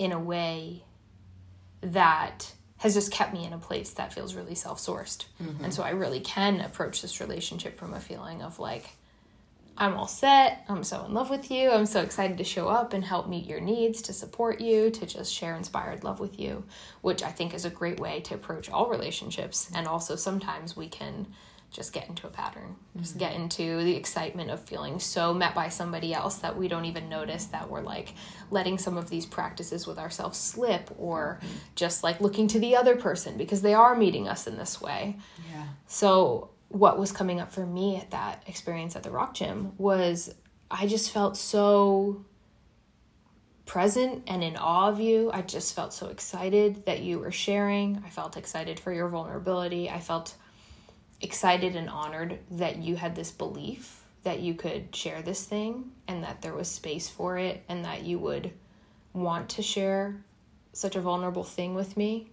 in 0.00 0.12
a 0.12 0.18
way 0.18 0.82
that 1.82 2.50
has 2.78 2.94
just 2.94 3.12
kept 3.12 3.34
me 3.34 3.44
in 3.44 3.52
a 3.52 3.58
place 3.58 3.90
that 3.90 4.14
feels 4.14 4.34
really 4.34 4.54
self-sourced. 4.54 5.26
Mm-hmm. 5.42 5.64
And 5.64 5.74
so 5.74 5.82
I 5.82 5.90
really 5.90 6.20
can 6.20 6.62
approach 6.62 7.02
this 7.02 7.20
relationship 7.20 7.78
from 7.78 7.92
a 7.92 8.00
feeling 8.00 8.40
of 8.40 8.58
like 8.58 8.96
I'm 9.76 9.98
all 9.98 10.06
set. 10.06 10.64
I'm 10.70 10.84
so 10.84 11.04
in 11.04 11.12
love 11.12 11.28
with 11.28 11.50
you. 11.50 11.70
I'm 11.70 11.84
so 11.84 12.00
excited 12.00 12.38
to 12.38 12.44
show 12.44 12.68
up 12.68 12.94
and 12.94 13.04
help 13.04 13.28
meet 13.28 13.44
your 13.44 13.60
needs, 13.60 14.00
to 14.02 14.14
support 14.14 14.58
you, 14.58 14.90
to 14.90 15.04
just 15.04 15.34
share 15.34 15.54
inspired 15.54 16.02
love 16.02 16.18
with 16.18 16.40
you, 16.40 16.64
which 17.02 17.22
I 17.22 17.30
think 17.30 17.52
is 17.52 17.66
a 17.66 17.70
great 17.70 18.00
way 18.00 18.20
to 18.20 18.34
approach 18.34 18.70
all 18.70 18.88
relationships. 18.88 19.70
And 19.74 19.86
also, 19.86 20.16
sometimes 20.16 20.74
we 20.74 20.88
can 20.88 21.26
just 21.70 21.92
get 21.92 22.08
into 22.08 22.26
a 22.26 22.30
pattern, 22.30 22.74
just 22.96 23.12
mm-hmm. 23.12 23.20
get 23.20 23.34
into 23.34 23.82
the 23.84 23.94
excitement 23.94 24.50
of 24.50 24.60
feeling 24.60 24.98
so 24.98 25.32
met 25.32 25.54
by 25.54 25.68
somebody 25.68 26.12
else 26.12 26.36
that 26.36 26.56
we 26.56 26.66
don't 26.66 26.84
even 26.84 27.08
notice 27.08 27.46
that 27.46 27.70
we're 27.70 27.80
like 27.80 28.14
letting 28.50 28.76
some 28.76 28.96
of 28.96 29.08
these 29.08 29.24
practices 29.24 29.86
with 29.86 29.98
ourselves 29.98 30.36
slip 30.36 30.90
or 30.98 31.38
mm-hmm. 31.40 31.56
just 31.76 32.02
like 32.02 32.20
looking 32.20 32.48
to 32.48 32.58
the 32.58 32.74
other 32.74 32.96
person 32.96 33.36
because 33.36 33.62
they 33.62 33.74
are 33.74 33.94
meeting 33.94 34.26
us 34.26 34.46
in 34.46 34.56
this 34.56 34.80
way. 34.80 35.16
Yeah. 35.52 35.64
So, 35.86 36.50
what 36.68 36.98
was 36.98 37.10
coming 37.10 37.40
up 37.40 37.52
for 37.52 37.66
me 37.66 37.96
at 37.96 38.12
that 38.12 38.44
experience 38.46 38.94
at 38.94 39.02
the 39.02 39.10
rock 39.10 39.34
gym 39.34 39.72
was 39.76 40.32
I 40.70 40.86
just 40.86 41.10
felt 41.10 41.36
so 41.36 42.24
present 43.66 44.24
and 44.26 44.42
in 44.42 44.56
awe 44.56 44.88
of 44.88 45.00
you. 45.00 45.30
I 45.32 45.42
just 45.42 45.74
felt 45.74 45.92
so 45.92 46.08
excited 46.08 46.86
that 46.86 47.00
you 47.00 47.18
were 47.18 47.30
sharing. 47.30 48.02
I 48.04 48.10
felt 48.10 48.36
excited 48.36 48.80
for 48.80 48.92
your 48.92 49.08
vulnerability. 49.08 49.88
I 49.88 50.00
felt 50.00 50.34
excited 51.20 51.76
and 51.76 51.88
honored 51.88 52.38
that 52.50 52.78
you 52.78 52.96
had 52.96 53.14
this 53.14 53.30
belief 53.30 54.00
that 54.22 54.40
you 54.40 54.54
could 54.54 54.94
share 54.94 55.22
this 55.22 55.44
thing 55.44 55.90
and 56.06 56.22
that 56.22 56.42
there 56.42 56.54
was 56.54 56.68
space 56.68 57.08
for 57.08 57.38
it 57.38 57.62
and 57.68 57.84
that 57.84 58.04
you 58.04 58.18
would 58.18 58.52
want 59.12 59.48
to 59.48 59.62
share 59.62 60.16
such 60.72 60.94
a 60.94 61.00
vulnerable 61.00 61.44
thing 61.44 61.74
with 61.74 61.96
me. 61.96 62.28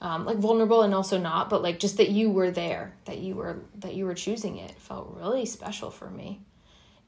Um, 0.00 0.24
like 0.26 0.36
vulnerable 0.36 0.82
and 0.82 0.94
also 0.94 1.18
not 1.18 1.50
but 1.50 1.60
like 1.60 1.80
just 1.80 1.96
that 1.96 2.10
you 2.10 2.30
were 2.30 2.52
there 2.52 2.94
that 3.06 3.18
you 3.18 3.34
were 3.34 3.58
that 3.80 3.94
you 3.94 4.04
were 4.04 4.14
choosing 4.14 4.56
it 4.56 4.70
felt 4.78 5.16
really 5.18 5.44
special 5.44 5.90
for 5.90 6.08
me. 6.08 6.40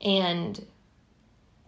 And 0.00 0.66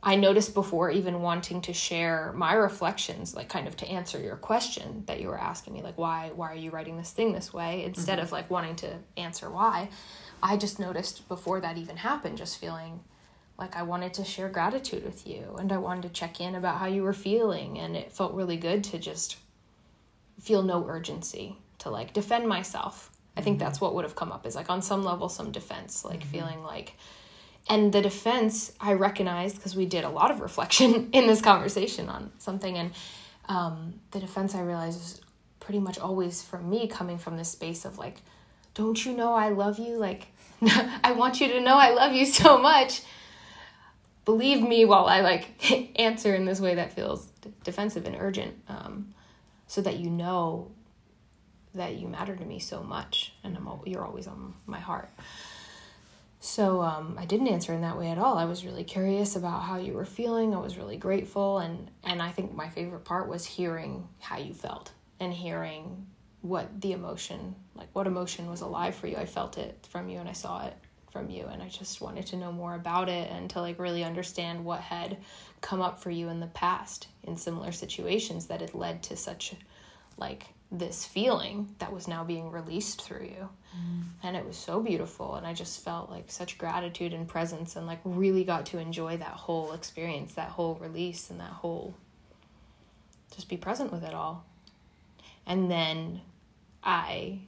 i 0.02 0.14
noticed 0.16 0.54
before 0.54 0.90
even 0.90 1.22
wanting 1.22 1.60
to 1.60 1.72
share 1.72 2.32
my 2.34 2.52
reflections 2.52 3.34
like 3.34 3.48
kind 3.48 3.66
of 3.66 3.76
to 3.76 3.88
answer 3.88 4.20
your 4.20 4.36
question 4.36 5.04
that 5.06 5.20
you 5.20 5.28
were 5.28 5.38
asking 5.38 5.72
me 5.72 5.82
like 5.82 5.98
why 5.98 6.30
why 6.34 6.50
are 6.50 6.56
you 6.56 6.70
writing 6.70 6.96
this 6.96 7.12
thing 7.12 7.32
this 7.32 7.52
way? 7.52 7.84
Instead 7.84 8.18
mm-hmm. 8.18 8.24
of 8.24 8.32
like 8.32 8.50
wanting 8.50 8.76
to 8.76 8.94
answer 9.16 9.50
why 9.50 9.88
i 10.42 10.56
just 10.56 10.78
noticed 10.78 11.28
before 11.28 11.60
that 11.60 11.78
even 11.78 11.96
happened 11.96 12.36
just 12.36 12.58
feeling 12.58 13.00
like 13.58 13.76
I 13.76 13.82
wanted 13.82 14.14
to 14.14 14.24
share 14.24 14.48
gratitude 14.48 15.04
with 15.04 15.26
you 15.26 15.56
and 15.58 15.72
I 15.72 15.78
wanted 15.78 16.02
to 16.02 16.08
check 16.08 16.40
in 16.40 16.54
about 16.54 16.78
how 16.78 16.86
you 16.86 17.02
were 17.02 17.12
feeling. 17.12 17.78
And 17.78 17.96
it 17.96 18.12
felt 18.12 18.34
really 18.34 18.56
good 18.56 18.82
to 18.84 18.98
just 18.98 19.36
feel 20.40 20.62
no 20.62 20.86
urgency 20.88 21.56
to 21.78 21.90
like 21.90 22.12
defend 22.12 22.48
myself. 22.48 23.10
I 23.36 23.40
think 23.40 23.58
mm-hmm. 23.58 23.64
that's 23.64 23.80
what 23.80 23.94
would 23.94 24.04
have 24.04 24.16
come 24.16 24.32
up 24.32 24.46
is 24.46 24.56
like 24.56 24.68
on 24.68 24.82
some 24.82 25.04
level 25.04 25.28
some 25.28 25.52
defense, 25.52 26.04
like 26.04 26.20
mm-hmm. 26.20 26.30
feeling 26.30 26.62
like 26.64 26.94
and 27.68 27.92
the 27.92 28.00
defense 28.00 28.72
I 28.80 28.94
recognized 28.94 29.56
because 29.56 29.76
we 29.76 29.86
did 29.86 30.04
a 30.04 30.08
lot 30.08 30.30
of 30.30 30.40
reflection 30.40 31.10
in 31.12 31.26
this 31.26 31.40
conversation 31.40 32.08
on 32.08 32.32
something. 32.38 32.76
And 32.76 32.92
um, 33.48 33.94
the 34.10 34.20
defense 34.20 34.54
I 34.54 34.62
realized 34.62 35.00
is 35.00 35.20
pretty 35.60 35.78
much 35.78 35.98
always 35.98 36.42
from 36.42 36.68
me 36.68 36.88
coming 36.88 37.18
from 37.18 37.36
this 37.36 37.50
space 37.50 37.84
of 37.84 37.98
like 37.98 38.20
don't 38.74 39.04
you 39.04 39.12
know 39.12 39.34
I 39.34 39.50
love 39.50 39.78
you? 39.78 39.96
Like 39.96 40.28
I 40.62 41.12
want 41.12 41.40
you 41.40 41.48
to 41.48 41.60
know 41.60 41.76
I 41.76 41.90
love 41.90 42.12
you 42.12 42.26
so 42.26 42.58
much. 42.58 43.02
Believe 44.24 44.62
me 44.62 44.84
while 44.84 45.06
I 45.06 45.20
like 45.20 45.98
answer 46.00 46.34
in 46.34 46.44
this 46.44 46.60
way 46.60 46.76
that 46.76 46.92
feels 46.92 47.26
d- 47.42 47.52
defensive 47.64 48.06
and 48.06 48.16
urgent, 48.18 48.54
um, 48.68 49.12
so 49.66 49.80
that 49.82 49.98
you 49.98 50.10
know 50.10 50.70
that 51.74 51.96
you 51.96 52.06
matter 52.06 52.36
to 52.36 52.44
me 52.44 52.60
so 52.60 52.82
much, 52.82 53.32
and 53.42 53.56
I'm 53.56 53.66
al- 53.66 53.82
you're 53.84 54.04
always 54.04 54.28
on 54.28 54.54
my 54.66 54.78
heart. 54.78 55.10
So 56.44 56.82
um, 56.82 57.14
I 57.20 57.24
didn't 57.24 57.46
answer 57.46 57.72
in 57.72 57.82
that 57.82 57.96
way 57.96 58.10
at 58.10 58.18
all. 58.18 58.36
I 58.36 58.46
was 58.46 58.64
really 58.64 58.82
curious 58.82 59.36
about 59.36 59.62
how 59.62 59.76
you 59.76 59.92
were 59.92 60.04
feeling. 60.04 60.56
I 60.56 60.58
was 60.58 60.76
really 60.76 60.96
grateful, 60.96 61.58
and 61.58 61.88
and 62.02 62.20
I 62.20 62.32
think 62.32 62.52
my 62.52 62.68
favorite 62.68 63.04
part 63.04 63.28
was 63.28 63.46
hearing 63.46 64.08
how 64.18 64.38
you 64.38 64.52
felt 64.52 64.90
and 65.20 65.32
hearing 65.32 66.04
what 66.40 66.80
the 66.80 66.90
emotion, 66.90 67.54
like 67.76 67.86
what 67.92 68.08
emotion 68.08 68.50
was 68.50 68.60
alive 68.60 68.96
for 68.96 69.06
you. 69.06 69.16
I 69.16 69.24
felt 69.24 69.56
it 69.56 69.86
from 69.88 70.08
you, 70.08 70.18
and 70.18 70.28
I 70.28 70.32
saw 70.32 70.66
it 70.66 70.76
from 71.12 71.30
you 71.30 71.44
and 71.44 71.62
I 71.62 71.68
just 71.68 72.00
wanted 72.00 72.26
to 72.28 72.36
know 72.36 72.50
more 72.50 72.74
about 72.74 73.10
it 73.10 73.30
and 73.30 73.48
to 73.50 73.60
like 73.60 73.78
really 73.78 74.02
understand 74.02 74.64
what 74.64 74.80
had 74.80 75.18
come 75.60 75.82
up 75.82 76.00
for 76.02 76.10
you 76.10 76.30
in 76.30 76.40
the 76.40 76.46
past 76.46 77.06
in 77.22 77.36
similar 77.36 77.70
situations 77.70 78.46
that 78.46 78.62
had 78.62 78.74
led 78.74 79.02
to 79.04 79.16
such 79.16 79.54
like 80.22 80.44
this 80.70 81.04
feeling 81.04 81.74
that 81.80 81.92
was 81.92 82.06
now 82.06 82.22
being 82.22 82.50
released 82.50 83.02
through 83.02 83.24
you. 83.24 83.48
Mm. 83.76 84.04
And 84.22 84.36
it 84.36 84.46
was 84.46 84.56
so 84.56 84.80
beautiful 84.80 85.34
and 85.34 85.46
I 85.46 85.52
just 85.52 85.84
felt 85.84 86.10
like 86.10 86.30
such 86.30 86.58
gratitude 86.58 87.12
and 87.12 87.26
presence 87.26 87.74
and 87.76 87.86
like 87.86 87.98
really 88.04 88.44
got 88.44 88.66
to 88.66 88.78
enjoy 88.78 89.16
that 89.16 89.34
whole 89.44 89.72
experience, 89.72 90.34
that 90.34 90.50
whole 90.50 90.76
release 90.76 91.28
and 91.30 91.40
that 91.40 91.50
whole 91.50 91.94
just 93.34 93.48
be 93.48 93.56
present 93.56 93.92
with 93.92 94.04
it 94.04 94.14
all. 94.14 94.46
And 95.46 95.70
then 95.70 96.20
I 96.84 97.40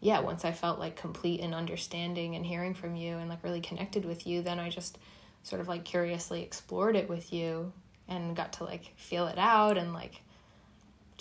yeah, 0.00 0.18
once 0.18 0.44
I 0.44 0.50
felt 0.50 0.80
like 0.80 0.96
complete 0.96 1.40
and 1.40 1.54
understanding 1.54 2.34
and 2.34 2.44
hearing 2.44 2.74
from 2.74 2.96
you 2.96 3.18
and 3.18 3.28
like 3.28 3.44
really 3.44 3.60
connected 3.60 4.04
with 4.04 4.26
you, 4.26 4.42
then 4.42 4.58
I 4.58 4.68
just 4.68 4.98
sort 5.44 5.60
of 5.60 5.68
like 5.68 5.84
curiously 5.84 6.42
explored 6.42 6.96
it 6.96 7.08
with 7.08 7.32
you 7.32 7.72
and 8.08 8.34
got 8.34 8.54
to 8.54 8.64
like 8.64 8.92
feel 8.96 9.28
it 9.28 9.38
out 9.38 9.78
and 9.78 9.92
like 9.92 10.22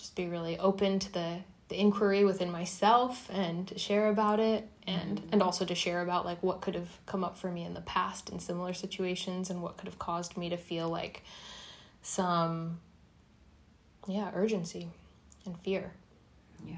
just 0.01 0.15
be 0.15 0.27
really 0.27 0.57
open 0.59 0.99
to 0.99 1.13
the 1.13 1.37
the 1.69 1.79
inquiry 1.79 2.25
within 2.25 2.51
myself 2.51 3.29
and 3.31 3.65
to 3.69 3.79
share 3.79 4.09
about 4.09 4.41
it 4.41 4.67
and 4.85 5.19
mm-hmm. 5.19 5.29
and 5.31 5.41
also 5.41 5.63
to 5.63 5.73
share 5.73 6.01
about 6.01 6.25
like 6.25 6.41
what 6.43 6.59
could 6.59 6.75
have 6.75 6.89
come 7.05 7.23
up 7.23 7.37
for 7.37 7.49
me 7.49 7.63
in 7.63 7.73
the 7.73 7.81
past 7.81 8.29
in 8.29 8.39
similar 8.39 8.73
situations 8.73 9.49
and 9.49 9.61
what 9.61 9.77
could 9.77 9.87
have 9.87 9.97
caused 9.97 10.35
me 10.35 10.49
to 10.49 10.57
feel 10.57 10.89
like 10.89 11.23
some 12.01 12.79
yeah 14.07 14.31
urgency 14.33 14.89
and 15.45 15.57
fear 15.59 15.93
Yeah. 16.67 16.75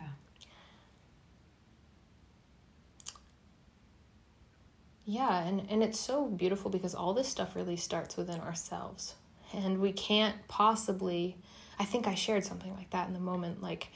Yeah, 5.05 5.43
and, 5.45 5.67
and 5.69 5.83
it's 5.83 5.99
so 5.99 6.27
beautiful 6.27 6.71
because 6.71 6.95
all 6.95 7.13
this 7.13 7.27
stuff 7.27 7.55
really 7.55 7.75
starts 7.75 8.15
within 8.15 8.39
ourselves. 8.39 9.15
And 9.53 9.79
we 9.79 9.91
can't 9.91 10.35
possibly, 10.47 11.35
I 11.79 11.85
think 11.85 12.07
I 12.07 12.15
shared 12.15 12.43
something 12.43 12.73
like 12.75 12.89
that 12.91 13.07
in 13.07 13.13
the 13.13 13.19
moment. 13.19 13.61
Like, 13.61 13.89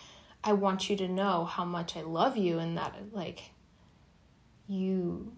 I 0.44 0.54
want 0.54 0.90
you 0.90 0.96
to 0.98 1.08
know 1.08 1.46
how 1.46 1.66
much 1.66 1.96
I 1.98 2.02
love 2.02 2.38
you 2.38 2.60
and 2.60 2.78
that, 2.78 2.96
like, 3.12 3.52
you, 4.68 5.32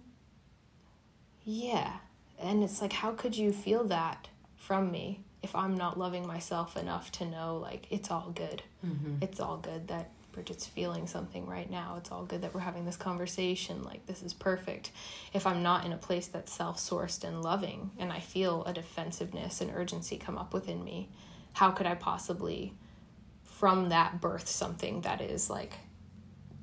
yeah. 1.44 1.98
And 2.40 2.64
it's 2.64 2.82
like, 2.82 2.94
how 2.94 3.12
could 3.12 3.36
you 3.38 3.52
feel 3.52 3.84
that 3.86 4.28
from 4.56 4.92
me 4.92 5.24
if 5.42 5.56
I'm 5.56 5.76
not 5.76 5.98
loving 5.98 6.28
myself 6.28 6.78
enough 6.78 7.12
to 7.14 7.26
know, 7.26 7.58
like, 7.58 7.88
it's 7.90 8.12
all 8.12 8.32
good? 8.34 8.64
Mm-hmm. 8.86 9.16
It's 9.22 9.40
all 9.40 9.58
good 9.58 9.88
that 9.88 10.12
Bridget's 10.32 10.66
feeling 10.66 11.08
something 11.08 11.46
right 11.48 11.70
now. 11.70 11.96
It's 11.98 12.12
all 12.12 12.24
good 12.24 12.42
that 12.44 12.54
we're 12.54 12.62
having 12.62 12.86
this 12.86 12.96
conversation. 12.96 13.84
Like, 13.84 14.06
this 14.06 14.22
is 14.22 14.34
perfect. 14.34 14.92
If 15.34 15.48
I'm 15.48 15.64
not 15.64 15.86
in 15.86 15.92
a 15.92 15.98
place 15.98 16.28
that's 16.28 16.54
self 16.54 16.78
sourced 16.78 17.24
and 17.24 17.42
loving, 17.42 17.92
and 17.98 18.12
I 18.12 18.20
feel 18.20 18.64
a 18.66 18.74
defensiveness 18.74 19.60
and 19.62 19.72
urgency 19.76 20.18
come 20.18 20.38
up 20.38 20.54
within 20.54 20.84
me, 20.84 21.10
how 21.60 21.72
could 21.72 21.86
I 21.86 21.96
possibly, 21.96 22.74
from 23.44 23.90
that, 23.90 24.22
birth 24.22 24.48
something 24.48 25.02
that 25.02 25.20
is 25.20 25.50
like 25.50 25.74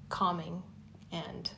calming 0.09 0.63
and 1.13 1.51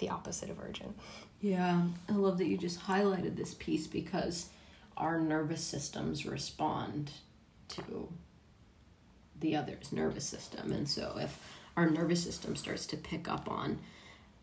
the 0.00 0.10
opposite 0.10 0.50
of 0.50 0.60
urgent? 0.60 0.94
Yeah, 1.40 1.80
I 2.10 2.12
love 2.12 2.36
that 2.36 2.46
you 2.46 2.58
just 2.58 2.78
highlighted 2.78 3.36
this 3.36 3.54
piece 3.54 3.86
because 3.86 4.50
our 4.98 5.18
nervous 5.18 5.64
systems 5.64 6.26
respond 6.26 7.10
to 7.68 8.12
the 9.40 9.56
other's 9.56 9.90
nervous 9.90 10.26
system. 10.26 10.70
And 10.70 10.86
so 10.86 11.16
if 11.18 11.40
our 11.74 11.88
nervous 11.88 12.22
system 12.22 12.54
starts 12.54 12.84
to 12.88 12.98
pick 12.98 13.30
up 13.30 13.50
on 13.50 13.78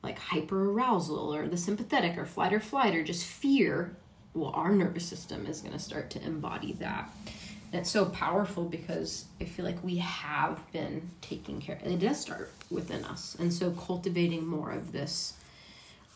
like 0.01 0.17
hyper 0.17 0.71
arousal 0.71 1.31
or 1.31 1.47
the 1.47 1.57
sympathetic 1.57 2.17
or 2.17 2.25
fight 2.25 2.53
or 2.53 2.59
flight 2.59 2.95
or 2.95 3.03
just 3.03 3.27
fear, 3.27 3.95
well, 4.33 4.49
our 4.55 4.71
nervous 4.71 5.05
system 5.05 5.45
is 5.45 5.61
going 5.61 5.73
to 5.73 5.79
start 5.79 6.09
to 6.09 6.25
embody 6.25 6.73
that. 6.73 7.07
And 7.75 7.81
it's 7.81 7.91
so 7.91 8.05
powerful 8.05 8.63
because 8.63 9.25
I 9.41 9.43
feel 9.43 9.65
like 9.65 9.83
we 9.83 9.97
have 9.97 10.61
been 10.71 11.11
taking 11.19 11.59
care. 11.59 11.77
and 11.83 11.93
It 11.93 11.99
does 11.99 12.17
start 12.17 12.49
within 12.71 13.03
us, 13.03 13.35
and 13.37 13.53
so 13.53 13.71
cultivating 13.71 14.47
more 14.47 14.71
of 14.71 14.93
this 14.93 15.33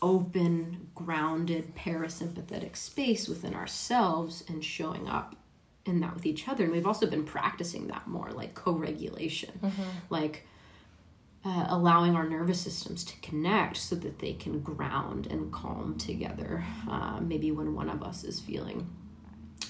open, 0.00 0.88
grounded, 0.94 1.76
parasympathetic 1.76 2.76
space 2.78 3.28
within 3.28 3.54
ourselves 3.54 4.42
and 4.48 4.64
showing 4.64 5.06
up 5.06 5.36
in 5.84 6.00
that 6.00 6.14
with 6.14 6.24
each 6.24 6.48
other. 6.48 6.64
And 6.64 6.72
we've 6.72 6.86
also 6.86 7.06
been 7.06 7.24
practicing 7.24 7.88
that 7.88 8.06
more, 8.08 8.30
like 8.32 8.54
co-regulation, 8.54 9.50
like 10.08 10.46
uh, 11.44 11.66
allowing 11.68 12.16
our 12.16 12.26
nervous 12.26 12.62
systems 12.62 13.04
to 13.04 13.20
connect 13.20 13.76
so 13.76 13.96
that 13.96 14.18
they 14.18 14.32
can 14.32 14.60
ground 14.60 15.26
and 15.26 15.52
calm 15.52 15.98
together. 15.98 16.64
Uh, 16.88 17.20
maybe 17.20 17.50
when 17.52 17.74
one 17.74 17.90
of 17.90 18.02
us 18.02 18.24
is 18.24 18.40
feeling, 18.40 18.88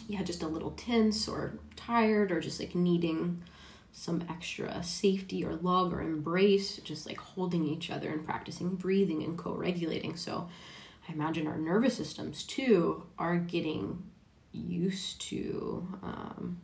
yeah, 0.08 0.22
just 0.22 0.42
a 0.42 0.48
little 0.48 0.72
tense 0.72 1.28
or 1.28 1.54
tired 1.76 2.32
or 2.32 2.40
just 2.40 2.60
like 2.60 2.74
needing 2.74 3.42
some 3.92 4.24
extra 4.28 4.82
safety 4.82 5.44
or 5.44 5.54
love 5.56 5.92
or 5.92 6.00
embrace, 6.00 6.76
just 6.78 7.06
like 7.06 7.18
holding 7.18 7.64
each 7.66 7.90
other 7.90 8.10
and 8.10 8.24
practicing 8.24 8.76
breathing 8.76 9.22
and 9.22 9.36
co 9.36 9.52
regulating. 9.52 10.16
So 10.16 10.48
I 11.08 11.12
imagine 11.12 11.46
our 11.46 11.58
nervous 11.58 11.96
systems 11.96 12.44
too 12.44 13.04
are 13.18 13.36
getting 13.36 14.02
used 14.52 15.20
to. 15.22 15.86
Um, 16.02 16.60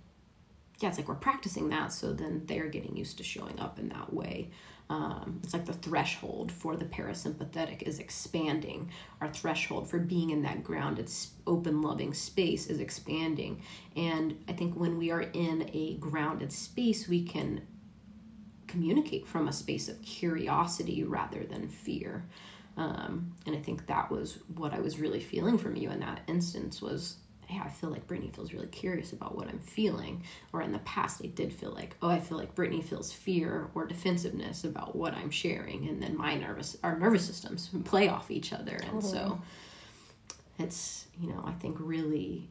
yeah, 0.80 0.88
it's 0.88 0.98
like 0.98 1.08
we're 1.08 1.14
practicing 1.14 1.70
that, 1.70 1.92
so 1.92 2.12
then 2.12 2.42
they're 2.46 2.68
getting 2.68 2.96
used 2.96 3.16
to 3.18 3.24
showing 3.24 3.58
up 3.58 3.78
in 3.78 3.88
that 3.88 4.12
way. 4.12 4.50
Um, 4.88 5.40
it's 5.42 5.52
like 5.52 5.66
the 5.66 5.72
threshold 5.72 6.52
for 6.52 6.76
the 6.76 6.84
parasympathetic 6.84 7.82
is 7.82 7.98
expanding. 7.98 8.90
Our 9.20 9.28
threshold 9.28 9.90
for 9.90 9.98
being 9.98 10.30
in 10.30 10.42
that 10.42 10.62
grounded, 10.62 11.10
open, 11.46 11.82
loving 11.82 12.14
space 12.14 12.68
is 12.68 12.78
expanding. 12.78 13.62
And 13.96 14.42
I 14.48 14.52
think 14.52 14.74
when 14.74 14.96
we 14.96 15.10
are 15.10 15.22
in 15.22 15.68
a 15.72 15.96
grounded 15.96 16.52
space, 16.52 17.08
we 17.08 17.24
can 17.24 17.66
communicate 18.68 19.26
from 19.26 19.48
a 19.48 19.52
space 19.52 19.88
of 19.88 20.00
curiosity 20.02 21.02
rather 21.02 21.44
than 21.44 21.68
fear. 21.68 22.28
Um, 22.76 23.34
and 23.46 23.56
I 23.56 23.58
think 23.58 23.86
that 23.86 24.10
was 24.10 24.38
what 24.54 24.72
I 24.72 24.80
was 24.80 24.98
really 24.98 25.20
feeling 25.20 25.58
from 25.58 25.76
you 25.76 25.90
in 25.90 26.00
that 26.00 26.20
instance 26.26 26.82
was 26.82 27.16
yeah, 27.48 27.62
I 27.64 27.68
feel 27.68 27.90
like 27.90 28.06
Brittany 28.06 28.30
feels 28.34 28.52
really 28.52 28.66
curious 28.66 29.12
about 29.12 29.36
what 29.36 29.48
I'm 29.48 29.60
feeling. 29.60 30.24
Or 30.52 30.62
in 30.62 30.72
the 30.72 30.80
past, 30.80 31.20
I 31.22 31.28
did 31.28 31.52
feel 31.52 31.70
like, 31.70 31.96
oh, 32.02 32.08
I 32.08 32.18
feel 32.18 32.38
like 32.38 32.54
Brittany 32.54 32.82
feels 32.82 33.12
fear 33.12 33.68
or 33.74 33.86
defensiveness 33.86 34.64
about 34.64 34.96
what 34.96 35.14
I'm 35.14 35.30
sharing, 35.30 35.88
and 35.88 36.02
then 36.02 36.16
my 36.16 36.34
nervous, 36.34 36.76
our 36.82 36.98
nervous 36.98 37.24
systems 37.26 37.70
play 37.84 38.08
off 38.08 38.30
each 38.30 38.52
other, 38.52 38.76
and 38.90 39.02
so 39.02 39.40
it's 40.58 41.06
you 41.20 41.28
know 41.28 41.42
I 41.44 41.52
think 41.52 41.76
really 41.78 42.48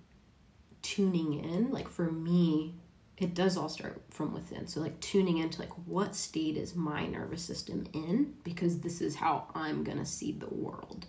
tuning 0.82 1.44
in. 1.44 1.72
Like 1.72 1.90
for 1.90 2.10
me, 2.12 2.76
it 3.18 3.34
does 3.34 3.58
all 3.58 3.70
start 3.70 4.02
from 4.10 4.34
within. 4.34 4.68
So 4.68 4.80
like 4.80 5.00
tuning 5.02 5.40
into 5.40 5.60
like 5.60 5.74
what 5.86 6.16
state 6.16 6.56
is 6.56 6.76
my 6.76 7.06
nervous 7.06 7.42
system 7.42 7.86
in 7.94 8.34
because 8.44 8.80
this 8.80 9.02
is 9.02 9.16
how 9.16 9.48
I'm 9.54 9.84
gonna 9.84 10.06
see 10.06 10.32
the 10.32 10.54
world, 10.54 11.06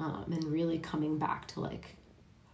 um, 0.00 0.24
and 0.32 0.44
really 0.44 0.78
coming 0.78 1.18
back 1.18 1.46
to 1.48 1.60
like 1.60 1.96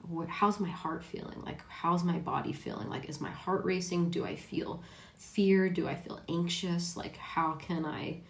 what, 0.08 0.28
how's 0.28 0.58
my 0.58 0.68
heart 0.68 1.04
feeling? 1.04 1.42
Like, 1.44 1.60
how's 1.68 2.04
my 2.04 2.18
body 2.18 2.52
feeling? 2.52 2.88
Like, 2.88 3.08
is 3.08 3.20
my 3.20 3.30
heart 3.30 3.64
racing? 3.64 4.10
Do 4.10 4.24
I 4.24 4.36
feel 4.36 4.82
fear? 5.16 5.68
Do 5.68 5.88
I 5.88 5.94
feel 5.94 6.20
anxious? 6.28 6.96
Like, 6.96 7.16
how 7.16 7.52
can 7.52 7.84
I 7.84 8.20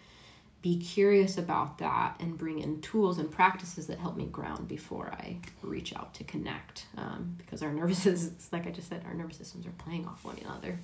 be 0.61 0.77
curious 0.77 1.37
about 1.37 1.77
that 1.77 2.17
and 2.19 2.37
bring 2.37 2.59
in 2.59 2.81
tools 2.81 3.17
and 3.17 3.31
practices 3.31 3.87
that 3.87 3.97
help 3.97 4.17
me 4.17 4.25
ground 4.25 4.67
before 4.67 5.07
I 5.13 5.37
reach 5.61 5.95
out 5.95 6.13
to 6.15 6.23
connect? 6.25 6.85
Um, 6.97 7.35
because 7.37 7.63
our 7.63 7.71
nervous 7.73 7.99
systems, 7.99 8.49
like 8.51 8.67
I 8.67 8.71
just 8.71 8.89
said, 8.89 9.03
our 9.05 9.13
nervous 9.13 9.37
systems 9.37 9.65
are 9.65 9.71
playing 9.71 10.05
off 10.05 10.23
one 10.25 10.37
another. 10.43 10.79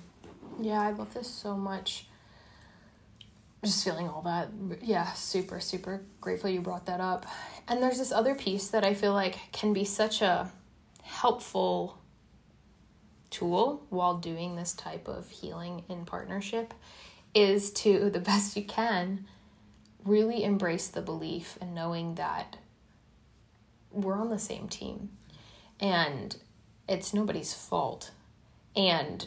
Yeah, 0.60 0.80
I 0.80 0.92
love 0.92 1.12
this 1.12 1.28
so 1.28 1.56
much. 1.56 2.06
Just 3.64 3.84
feeling 3.84 4.08
all 4.08 4.22
that. 4.22 4.48
Yeah, 4.82 5.12
super, 5.12 5.60
super 5.60 6.02
grateful 6.20 6.48
you 6.48 6.60
brought 6.60 6.86
that 6.86 7.00
up. 7.00 7.26
And 7.68 7.82
there's 7.82 7.98
this 7.98 8.12
other 8.12 8.34
piece 8.34 8.68
that 8.68 8.84
I 8.84 8.94
feel 8.94 9.12
like 9.12 9.38
can 9.52 9.72
be 9.72 9.84
such 9.84 10.22
a 10.22 10.50
helpful 11.06 11.98
tool 13.30 13.86
while 13.90 14.18
doing 14.18 14.56
this 14.56 14.72
type 14.72 15.08
of 15.08 15.30
healing 15.30 15.84
in 15.88 16.04
partnership 16.04 16.74
is 17.34 17.70
to 17.70 18.10
the 18.12 18.20
best 18.20 18.56
you 18.56 18.64
can 18.64 19.26
really 20.04 20.44
embrace 20.44 20.88
the 20.88 21.00
belief 21.00 21.58
and 21.60 21.74
knowing 21.74 22.14
that 22.16 22.56
we're 23.90 24.18
on 24.18 24.30
the 24.30 24.38
same 24.38 24.68
team 24.68 25.08
and 25.80 26.36
it's 26.88 27.14
nobody's 27.14 27.52
fault 27.52 28.10
and 28.76 29.26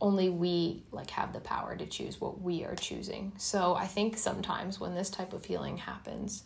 only 0.00 0.28
we 0.28 0.82
like 0.90 1.10
have 1.10 1.32
the 1.32 1.40
power 1.40 1.76
to 1.76 1.86
choose 1.86 2.20
what 2.20 2.42
we 2.42 2.64
are 2.64 2.74
choosing. 2.74 3.32
So 3.38 3.74
i 3.74 3.86
think 3.86 4.16
sometimes 4.18 4.80
when 4.80 4.94
this 4.94 5.10
type 5.10 5.32
of 5.32 5.44
healing 5.44 5.76
happens 5.76 6.42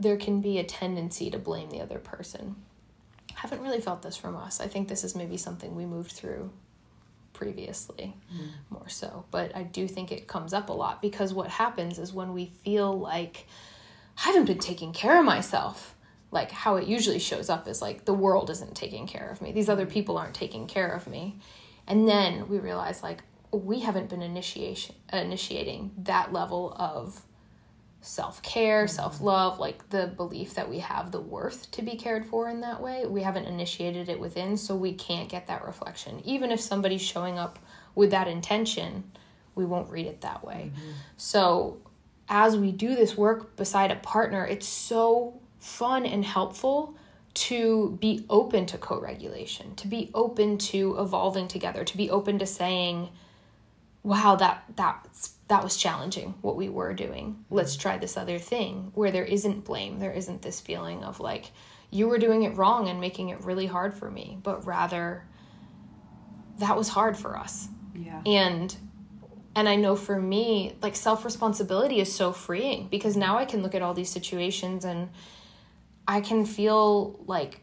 there 0.00 0.16
can 0.16 0.40
be 0.40 0.58
a 0.58 0.64
tendency 0.64 1.30
to 1.30 1.38
blame 1.38 1.70
the 1.70 1.80
other 1.80 1.98
person 1.98 2.56
haven't 3.40 3.60
really 3.60 3.80
felt 3.80 4.02
this 4.02 4.16
from 4.16 4.36
us. 4.36 4.60
I 4.60 4.66
think 4.66 4.88
this 4.88 5.04
is 5.04 5.14
maybe 5.14 5.36
something 5.36 5.74
we 5.74 5.86
moved 5.86 6.12
through 6.12 6.50
previously 7.32 8.14
mm. 8.34 8.48
more 8.68 8.88
so. 8.88 9.24
But 9.30 9.54
I 9.54 9.62
do 9.62 9.86
think 9.86 10.10
it 10.10 10.26
comes 10.26 10.52
up 10.52 10.68
a 10.68 10.72
lot 10.72 11.00
because 11.00 11.32
what 11.32 11.48
happens 11.48 11.98
is 11.98 12.12
when 12.12 12.32
we 12.32 12.46
feel 12.64 12.98
like 12.98 13.46
I 14.18 14.22
haven't 14.30 14.46
been 14.46 14.58
taking 14.58 14.92
care 14.92 15.20
of 15.20 15.24
myself, 15.24 15.94
like 16.32 16.50
how 16.50 16.76
it 16.76 16.88
usually 16.88 17.20
shows 17.20 17.48
up 17.48 17.68
is 17.68 17.80
like 17.80 18.04
the 18.04 18.12
world 18.12 18.50
isn't 18.50 18.74
taking 18.74 19.06
care 19.06 19.30
of 19.30 19.40
me. 19.40 19.52
These 19.52 19.68
other 19.68 19.86
people 19.86 20.18
aren't 20.18 20.34
taking 20.34 20.66
care 20.66 20.90
of 20.90 21.06
me. 21.06 21.36
And 21.86 22.08
then 22.08 22.48
we 22.48 22.58
realize 22.58 23.04
like 23.04 23.22
we 23.52 23.80
haven't 23.80 24.10
been 24.10 24.20
initiation 24.20 24.96
initiating 25.12 25.92
that 25.98 26.32
level 26.32 26.74
of 26.76 27.22
self 28.00 28.42
care, 28.42 28.84
mm-hmm. 28.84 28.94
self 28.94 29.20
love, 29.20 29.58
like 29.58 29.90
the 29.90 30.06
belief 30.06 30.54
that 30.54 30.68
we 30.68 30.78
have 30.80 31.10
the 31.10 31.20
worth 31.20 31.70
to 31.72 31.82
be 31.82 31.96
cared 31.96 32.26
for 32.26 32.48
in 32.48 32.60
that 32.60 32.80
way. 32.80 33.06
We 33.06 33.22
haven't 33.22 33.46
initiated 33.46 34.08
it 34.08 34.20
within, 34.20 34.56
so 34.56 34.76
we 34.76 34.92
can't 34.92 35.28
get 35.28 35.46
that 35.48 35.64
reflection. 35.64 36.20
Even 36.24 36.50
if 36.50 36.60
somebody's 36.60 37.02
showing 37.02 37.38
up 37.38 37.58
with 37.94 38.10
that 38.10 38.28
intention, 38.28 39.10
we 39.54 39.64
won't 39.64 39.90
read 39.90 40.06
it 40.06 40.20
that 40.20 40.44
way. 40.44 40.70
Mm-hmm. 40.72 40.90
So, 41.16 41.78
as 42.28 42.56
we 42.56 42.72
do 42.72 42.94
this 42.94 43.16
work 43.16 43.56
beside 43.56 43.90
a 43.90 43.96
partner, 43.96 44.46
it's 44.46 44.66
so 44.66 45.40
fun 45.58 46.06
and 46.06 46.24
helpful 46.24 46.94
to 47.34 47.96
be 48.00 48.24
open 48.28 48.66
to 48.66 48.78
co 48.78 49.00
regulation, 49.00 49.74
to 49.76 49.86
be 49.86 50.10
open 50.14 50.58
to 50.58 50.96
evolving 50.98 51.48
together, 51.48 51.84
to 51.84 51.96
be 51.96 52.10
open 52.10 52.38
to 52.38 52.46
saying, 52.46 53.08
wow, 54.02 54.36
that, 54.36 54.64
that's 54.74 55.34
that 55.48 55.64
was 55.64 55.76
challenging 55.76 56.34
what 56.42 56.56
we 56.56 56.68
were 56.68 56.94
doing. 56.94 57.44
Let's 57.50 57.76
try 57.76 57.98
this 57.98 58.16
other 58.16 58.38
thing 58.38 58.92
where 58.94 59.10
there 59.10 59.24
isn't 59.24 59.64
blame. 59.64 59.98
There 59.98 60.12
isn't 60.12 60.42
this 60.42 60.60
feeling 60.60 61.02
of 61.02 61.20
like, 61.20 61.50
you 61.90 62.06
were 62.06 62.18
doing 62.18 62.42
it 62.42 62.56
wrong 62.56 62.88
and 62.88 63.00
making 63.00 63.30
it 63.30 63.42
really 63.44 63.66
hard 63.66 63.94
for 63.94 64.10
me, 64.10 64.38
but 64.42 64.66
rather 64.66 65.24
that 66.58 66.76
was 66.76 66.88
hard 66.88 67.16
for 67.16 67.36
us. 67.36 67.68
Yeah. 67.94 68.20
And 68.26 68.76
and 69.56 69.68
I 69.68 69.74
know 69.74 69.96
for 69.96 70.20
me, 70.20 70.76
like 70.82 70.94
self 70.94 71.24
responsibility 71.24 71.98
is 71.98 72.14
so 72.14 72.32
freeing 72.32 72.88
because 72.88 73.16
now 73.16 73.38
I 73.38 73.44
can 73.44 73.62
look 73.62 73.74
at 73.74 73.82
all 73.82 73.94
these 73.94 74.10
situations 74.10 74.84
and 74.84 75.08
I 76.06 76.20
can 76.20 76.44
feel 76.44 77.24
like 77.26 77.62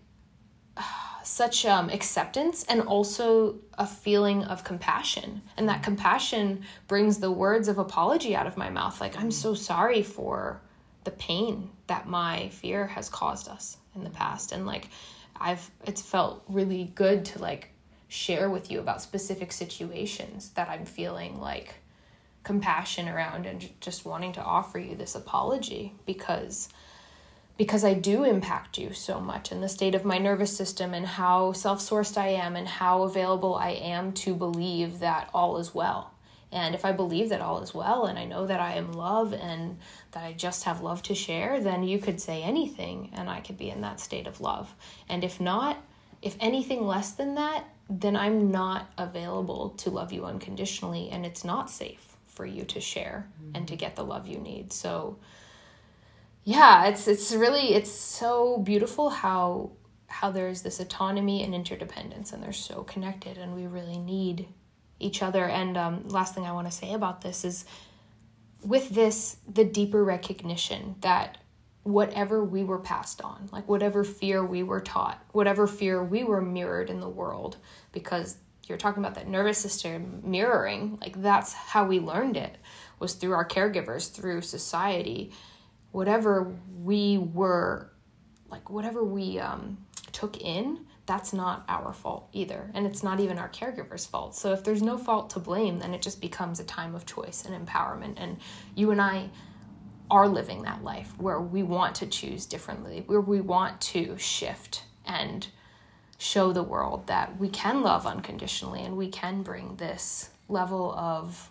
such 1.26 1.66
um, 1.66 1.90
acceptance 1.90 2.64
and 2.66 2.82
also 2.82 3.56
a 3.78 3.88
feeling 3.88 4.44
of 4.44 4.64
compassion. 4.64 5.42
And 5.58 5.68
that 5.70 5.84
compassion 5.84 6.64
brings 6.88 7.18
the 7.18 7.32
words 7.32 7.68
of 7.68 7.78
apology 7.78 8.36
out 8.36 8.48
of 8.48 8.58
my 8.58 8.70
mouth. 8.70 9.02
Like, 9.02 9.18
I'm 9.18 9.32
so 9.32 9.54
sorry 9.54 10.04
for 10.04 10.62
the 11.04 11.12
pain 11.12 11.70
that 11.88 12.08
my 12.08 12.50
fear 12.50 12.88
has 12.88 13.10
caused 13.10 13.48
us 13.48 13.78
in 13.96 14.04
the 14.04 14.10
past. 14.10 14.52
And 14.52 14.66
like, 14.66 14.90
I've, 15.40 15.70
it's 15.86 16.02
felt 16.02 16.44
really 16.48 16.92
good 16.96 17.26
to 17.26 17.40
like 17.40 17.70
share 18.08 18.50
with 18.50 18.72
you 18.72 18.80
about 18.80 19.02
specific 19.02 19.52
situations 19.52 20.50
that 20.52 20.70
I'm 20.70 20.86
feeling 20.86 21.40
like 21.40 21.76
compassion 22.44 23.10
around 23.10 23.46
and 23.46 23.68
just 23.82 24.06
wanting 24.06 24.32
to 24.34 24.42
offer 24.42 24.78
you 24.78 24.96
this 24.96 25.16
apology 25.16 25.96
because 26.06 26.70
because 27.58 27.86
I 27.86 27.94
do 27.94 28.24
impact 28.24 28.78
you 28.78 28.92
so 28.94 29.20
much 29.20 29.52
and 29.52 29.64
the 29.64 29.70
state 29.70 29.96
of 29.96 30.04
my 30.04 30.18
nervous 30.18 30.56
system 30.56 30.94
and 30.94 31.06
how 31.06 31.54
self 31.54 31.80
sourced 31.80 32.18
I 32.18 32.30
am 32.30 32.56
and 32.56 32.68
how 32.68 33.04
available 33.04 33.56
I 33.56 33.72
am 33.72 34.12
to 34.14 34.34
believe 34.34 35.00
that 35.00 35.30
all 35.34 35.58
is 35.58 35.74
well. 35.74 36.12
And 36.52 36.76
if 36.76 36.86
I 36.86 36.92
believe 36.92 37.30
that 37.30 37.42
all 37.42 37.62
is 37.62 37.74
well 37.74 38.06
and 38.06 38.18
I 38.18 38.26
know 38.26 38.46
that 38.46 38.60
I 38.60 38.74
am 38.74 38.94
love 38.94 39.34
and 39.34 39.78
that 40.12 40.24
I 40.24 40.34
just 40.34 40.64
have 40.64 40.82
love 40.82 41.02
to 41.04 41.16
share, 41.16 41.60
then 41.60 41.84
you 41.84 42.00
could 42.00 42.22
say 42.22 42.44
anything 42.44 43.10
and 43.14 43.30
I 43.30 43.42
could 43.42 43.58
be 43.58 43.70
in 43.70 43.82
that 43.82 44.00
state 44.00 44.28
of 44.28 44.42
love. 44.42 44.74
And 45.10 45.24
if 45.24 45.40
not, 45.40 45.78
if 46.22 46.38
anything 46.40 46.86
less 46.86 47.12
than 47.12 47.36
that, 47.36 47.66
then 47.90 48.16
I'm 48.16 48.52
not 48.52 48.90
available 48.98 49.72
to 49.78 49.90
love 49.90 50.12
you 50.12 50.26
unconditionally 50.26 51.10
and 51.10 51.26
it's 51.26 51.44
not 51.44 51.70
safe 51.70 52.16
for 52.26 52.46
you 52.46 52.64
to 52.66 52.80
share 52.82 53.28
mm-hmm. 53.42 53.56
and 53.56 53.68
to 53.68 53.76
get 53.76 53.96
the 53.96 54.04
love 54.04 54.28
you 54.28 54.40
need. 54.40 54.74
So, 54.74 55.18
yeah, 56.46 56.86
it's 56.86 57.08
it's 57.08 57.34
really 57.34 57.74
it's 57.74 57.92
so 57.92 58.60
beautiful 58.60 59.10
how 59.10 59.72
how 60.08 60.32
there's 60.32 60.62
this 60.62 60.80
autonomy 60.80 61.44
and 61.44 61.54
interdependence 61.54 62.32
and 62.32 62.42
they're 62.42 62.54
so 62.54 62.84
connected 62.84 63.38
and 63.38 63.54
we 63.56 63.68
really 63.68 63.98
need 63.98 64.48
each 65.00 65.22
other. 65.22 65.46
And 65.46 65.76
um, 65.76 66.08
last 66.08 66.36
thing 66.36 66.46
i 66.46 66.52
want 66.54 66.68
to 66.68 66.72
say 66.72 66.94
about 66.94 67.22
this 67.22 67.44
is 67.44 67.66
with 68.64 68.90
this 68.90 69.38
the 69.52 69.66
deeper 69.66 70.04
recognition 70.04 70.96
that 71.02 71.38
whatever 71.84 72.44
we 72.44 72.64
were 72.64 72.80
passed 72.80 73.22
on 73.22 73.48
like 73.52 73.68
whatever 73.68 74.04
fear 74.04 74.44
we 74.44 74.64
were 74.64 74.82
taught 74.82 75.24
whatever 75.34 75.68
fear 75.68 76.04
we 76.04 76.24
were 76.24 76.42
mirrored 76.42 76.90
in 76.90 77.00
the 77.00 77.10
world 77.10 77.58
because 77.92 78.38
you're 78.66 78.78
talking 78.78 79.04
about 79.04 79.14
that 79.14 79.28
nervous 79.28 79.60
system 79.60 80.20
mirroring 80.24 80.98
like 81.00 81.22
that's 81.22 81.54
how 81.54 81.86
we 81.86 82.00
learned 82.00 82.36
it 82.38 82.58
was 83.00 83.14
through 83.14 83.34
our 83.34 83.48
caregivers 83.48 84.12
through 84.12 84.42
society 84.42 85.32
whatever 85.96 86.54
we 86.84 87.18
were 87.18 87.90
like 88.50 88.70
whatever 88.70 89.02
we 89.02 89.40
um, 89.40 89.78
took 90.12 90.42
in 90.42 90.86
that's 91.06 91.34
not 91.34 91.64
our 91.70 91.94
fault 91.94 92.30
either. 92.34 92.72
And 92.74 92.88
it's 92.88 93.04
not 93.04 93.20
even 93.20 93.38
our 93.38 93.48
caregiver's 93.48 94.08
fault. 94.08 94.36
So 94.36 94.54
if 94.54 94.64
there's 94.64 94.82
no 94.82 94.98
fault 94.98 95.30
to 95.32 95.40
blame 95.40 95.80
then 95.80 95.94
it 95.94 96.02
just 96.02 96.20
becomes 96.20 96.60
a 96.60 96.66
time 96.66 96.96
of 96.96 97.06
choice 97.06 97.46
and 97.46 97.68
empowerment. 97.68 98.16
And 98.18 98.38
you 98.76 98.92
and 98.92 99.02
i 99.02 99.30
are 100.12 100.28
living 100.28 100.64
that 100.64 100.84
life 100.84 101.14
where 101.18 101.40
we 101.40 101.64
want 101.64 101.96
to 101.96 102.06
choose 102.06 102.46
differently 102.46 103.04
where 103.08 103.22
we 103.22 103.42
want 103.42 103.82
to 103.82 104.16
shift 104.20 104.84
and 105.06 105.48
show 106.20 106.54
the 106.54 106.62
world 106.62 107.08
that 107.08 107.40
we 107.40 107.50
can 107.50 107.82
love 107.82 108.06
unconditionally 108.06 108.84
and 108.84 108.96
we 108.96 109.10
can 109.10 109.42
bring 109.42 109.76
this 109.78 110.30
level 110.48 110.94
of 110.94 111.50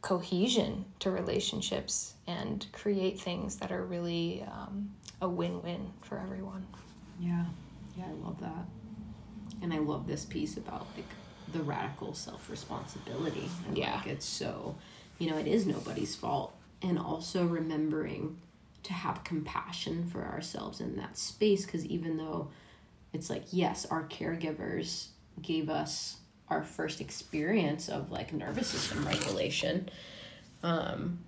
cohesion 0.00 0.86
to 0.98 1.10
relationships 1.10 2.11
and 2.26 2.64
create 2.72 3.20
things 3.20 3.56
that 3.56 3.72
are 3.72 3.84
really 3.84 4.44
um, 4.50 4.90
a 5.20 5.28
win-win 5.28 5.90
for 6.02 6.18
everyone. 6.18 6.66
Yeah. 7.20 7.44
Yeah 7.96 8.04
i 8.08 8.26
love 8.26 8.40
that. 8.40 8.64
And 9.62 9.72
i 9.72 9.78
love 9.78 10.06
this 10.06 10.24
piece 10.24 10.56
about 10.56 10.86
like 10.96 11.06
the 11.52 11.60
radical 11.62 12.14
self-responsibility. 12.14 13.48
And 13.66 13.76
Yeah. 13.76 13.96
like 13.96 14.06
it's 14.06 14.26
so 14.26 14.76
you 15.18 15.30
know 15.30 15.36
it 15.36 15.46
is 15.46 15.66
nobody's 15.66 16.14
fault. 16.16 16.54
And 16.82 16.98
also 16.98 17.46
remembering 17.46 18.38
to 18.84 18.92
have 18.92 19.22
compassion 19.22 20.06
for 20.08 20.24
ourselves 20.24 20.80
in 20.80 20.96
that 20.96 21.16
space 21.16 21.64
because 21.64 21.86
even 21.86 22.16
though 22.16 22.48
it's 23.12 23.30
like 23.30 23.44
yes 23.52 23.86
our 23.86 24.04
caregivers 24.04 25.08
gave 25.40 25.68
us 25.70 26.16
our 26.48 26.62
first 26.64 27.00
experience 27.00 27.88
of 27.88 28.10
like 28.10 28.32
nervous 28.32 28.66
system 28.68 29.06
regulation 29.06 29.88
um 30.64 31.18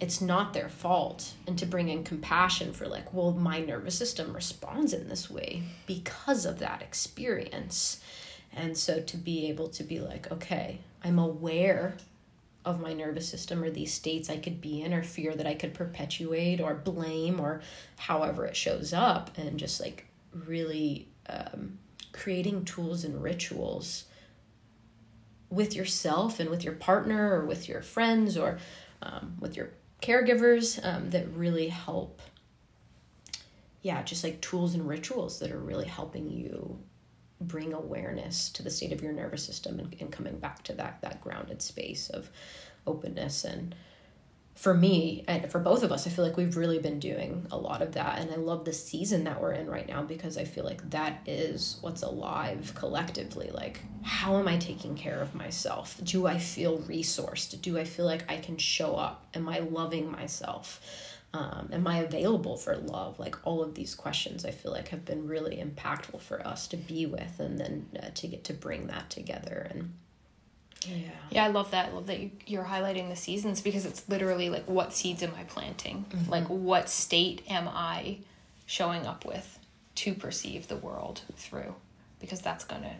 it's 0.00 0.20
not 0.20 0.52
their 0.52 0.68
fault. 0.68 1.32
And 1.46 1.58
to 1.58 1.66
bring 1.66 1.88
in 1.88 2.04
compassion 2.04 2.72
for 2.72 2.86
like 2.86 3.12
well 3.12 3.32
my 3.32 3.60
nervous 3.60 3.96
system 3.96 4.34
responds 4.34 4.92
in 4.92 5.08
this 5.08 5.30
way 5.30 5.62
because 5.86 6.44
of 6.44 6.58
that 6.58 6.82
experience. 6.82 8.00
And 8.52 8.76
so 8.76 9.00
to 9.00 9.16
be 9.16 9.48
able 9.48 9.68
to 9.68 9.84
be 9.84 10.00
like 10.00 10.30
okay 10.32 10.80
i'm 11.02 11.18
aware 11.18 11.96
of 12.64 12.80
my 12.80 12.92
nervous 12.92 13.28
system 13.28 13.62
or 13.62 13.70
these 13.70 13.92
states 13.92 14.30
i 14.30 14.36
could 14.36 14.60
be 14.60 14.80
in 14.82 14.94
or 14.94 15.02
fear 15.02 15.34
that 15.34 15.46
i 15.46 15.54
could 15.54 15.74
perpetuate 15.74 16.60
or 16.60 16.74
blame 16.74 17.38
or 17.38 17.60
however 17.98 18.46
it 18.46 18.56
shows 18.56 18.92
up. 18.92 19.30
And 19.36 19.58
just 19.58 19.80
like 19.80 20.06
really 20.32 21.08
um, 21.28 21.78
creating 22.12 22.64
tools 22.64 23.04
and 23.04 23.22
rituals 23.22 24.04
with 25.50 25.74
yourself 25.74 26.40
and 26.40 26.50
with 26.50 26.64
your 26.64 26.74
partner 26.74 27.34
or 27.34 27.46
with 27.46 27.68
your 27.68 27.82
friends 27.82 28.36
or 28.36 28.58
um, 29.02 29.36
with 29.38 29.56
your 29.56 29.70
caregivers 30.02 30.84
um, 30.84 31.10
that 31.10 31.28
really 31.32 31.68
help. 31.68 32.20
Yeah 33.82 34.02
just 34.02 34.24
like 34.24 34.40
tools 34.40 34.74
and 34.74 34.88
rituals 34.88 35.38
that 35.38 35.52
are 35.52 35.60
really 35.60 35.86
helping 35.86 36.30
you 36.30 36.78
bring 37.40 37.72
awareness 37.72 38.50
to 38.50 38.62
the 38.62 38.70
state 38.70 38.92
of 38.92 39.02
your 39.02 39.12
nervous 39.12 39.44
system 39.44 39.78
and, 39.78 39.94
and 40.00 40.10
coming 40.10 40.38
back 40.38 40.62
to 40.64 40.72
that 40.72 41.00
that 41.02 41.20
grounded 41.20 41.62
space 41.62 42.08
of 42.10 42.30
openness 42.86 43.44
and 43.44 43.74
for 44.56 44.72
me 44.72 45.22
and 45.28 45.50
for 45.52 45.58
both 45.58 45.82
of 45.82 45.92
us 45.92 46.06
i 46.06 46.10
feel 46.10 46.24
like 46.24 46.38
we've 46.38 46.56
really 46.56 46.78
been 46.78 46.98
doing 46.98 47.46
a 47.50 47.56
lot 47.56 47.82
of 47.82 47.92
that. 47.92 48.18
And 48.18 48.30
i 48.32 48.36
love 48.36 48.64
the 48.64 48.72
season 48.72 49.24
that 49.24 49.40
we're 49.40 49.52
in 49.52 49.68
right 49.68 49.86
now 49.86 50.02
because 50.02 50.38
i 50.38 50.44
feel 50.44 50.64
like 50.64 50.90
that 50.90 51.20
is 51.26 51.76
what's 51.82 52.02
alive 52.02 52.72
collectively. 52.74 53.50
Like 53.52 53.80
how 54.02 54.36
am 54.38 54.48
i 54.48 54.56
taking 54.56 54.96
care 54.96 55.20
of 55.20 55.34
myself? 55.34 56.00
Do 56.02 56.26
i 56.26 56.38
feel 56.38 56.78
resourced? 56.78 57.60
Do 57.60 57.78
i 57.78 57.84
feel 57.84 58.06
like 58.06 58.24
i 58.30 58.38
can 58.38 58.56
show 58.56 58.96
up? 58.96 59.26
Am 59.34 59.48
i 59.48 59.58
loving 59.58 60.10
myself? 60.10 60.80
Um, 61.34 61.68
am 61.70 61.86
i 61.86 61.98
available 61.98 62.56
for 62.56 62.76
love? 62.76 63.18
Like 63.18 63.36
all 63.44 63.62
of 63.62 63.74
these 63.74 63.94
questions 63.94 64.46
i 64.46 64.50
feel 64.50 64.72
like 64.72 64.88
have 64.88 65.04
been 65.04 65.28
really 65.28 65.56
impactful 65.56 66.22
for 66.22 66.44
us 66.46 66.66
to 66.68 66.78
be 66.78 67.04
with 67.04 67.40
and 67.40 67.58
then 67.58 67.86
uh, 68.02 68.08
to 68.14 68.26
get 68.26 68.44
to 68.44 68.54
bring 68.54 68.86
that 68.86 69.10
together. 69.10 69.66
And 69.70 69.92
yeah 70.84 71.10
Yeah, 71.30 71.44
I 71.44 71.48
love 71.48 71.70
that. 71.72 71.88
I 71.88 71.92
love 71.92 72.06
that 72.06 72.20
you, 72.20 72.30
you're 72.46 72.64
highlighting 72.64 73.08
the 73.08 73.16
seasons 73.16 73.60
because 73.60 73.84
it's 73.86 74.08
literally 74.08 74.50
like 74.50 74.64
what 74.68 74.92
seeds 74.92 75.22
am 75.22 75.32
I 75.38 75.44
planting? 75.44 76.04
Mm-hmm. 76.10 76.30
Like 76.30 76.46
what 76.48 76.88
state 76.88 77.42
am 77.48 77.68
I 77.68 78.18
showing 78.66 79.06
up 79.06 79.24
with 79.24 79.58
to 79.96 80.14
perceive 80.14 80.68
the 80.68 80.76
world 80.76 81.22
through? 81.36 81.74
Because 82.20 82.40
that's 82.40 82.64
gonna, 82.64 82.96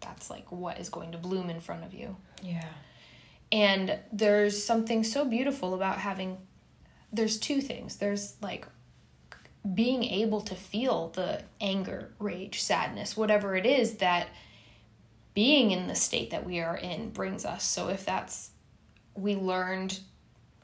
that's 0.00 0.30
like 0.30 0.50
what 0.50 0.78
is 0.78 0.88
going 0.88 1.12
to 1.12 1.18
bloom 1.18 1.50
in 1.50 1.60
front 1.60 1.84
of 1.84 1.94
you. 1.94 2.16
yeah 2.42 2.68
And 3.50 3.98
there's 4.12 4.62
something 4.62 5.04
so 5.04 5.24
beautiful 5.24 5.74
about 5.74 5.98
having, 5.98 6.38
there's 7.12 7.38
two 7.38 7.60
things. 7.60 7.96
There's 7.96 8.34
like 8.42 8.66
being 9.74 10.02
able 10.02 10.40
to 10.40 10.54
feel 10.54 11.10
the 11.10 11.42
anger, 11.60 12.10
rage, 12.18 12.60
sadness, 12.60 13.16
whatever 13.16 13.54
it 13.54 13.64
is 13.64 13.96
that 13.98 14.26
being 15.34 15.70
in 15.70 15.86
the 15.86 15.94
state 15.94 16.30
that 16.30 16.44
we 16.44 16.60
are 16.60 16.76
in 16.76 17.10
brings 17.10 17.44
us. 17.44 17.64
So 17.64 17.88
if 17.88 18.04
that's, 18.04 18.50
we 19.14 19.34
learned, 19.34 20.00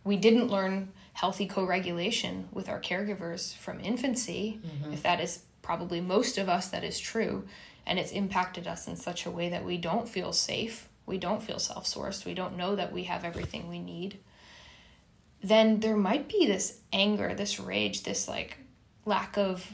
we 0.05 0.17
didn't 0.17 0.49
learn 0.49 0.93
healthy 1.15 1.47
co 1.47 1.65
regulation 1.65 2.49
with 2.53 2.69
our 2.69 2.81
caregivers 2.81 3.55
from 3.57 3.81
infancy, 3.81 4.61
mm-hmm. 4.65 4.93
if 4.93 5.03
that 5.03 5.21
is 5.21 5.43
probably 5.63 6.01
most 6.01 6.39
of 6.39 6.49
us, 6.49 6.69
that 6.69 6.85
is 6.85 6.99
true. 6.99 7.45
And 7.87 7.99
it's 7.99 8.13
impacted 8.13 8.67
us 8.67 8.87
in 8.87 8.97
such 8.97 9.27
a 9.27 9.31
way 9.31 9.49
that 9.49 9.65
we 9.65 9.79
don't 9.79 10.09
feel 10.09 10.33
safe, 10.33 10.89
we 11.07 11.19
don't 11.19 11.43
feel 11.43 11.59
self 11.59 11.87
sourced, 11.87 12.25
we 12.25 12.35
don't 12.35 12.57
know 12.57 12.77
that 12.77 12.93
we 12.93 13.05
have 13.05 13.25
everything 13.25 13.69
we 13.69 13.81
need. 13.81 14.19
Then 15.43 15.81
there 15.81 15.97
might 15.97 16.29
be 16.29 16.47
this 16.47 16.81
anger, 16.93 17.35
this 17.35 17.59
rage, 17.59 18.03
this 18.03 18.29
like 18.29 18.59
lack 19.05 19.37
of 19.37 19.71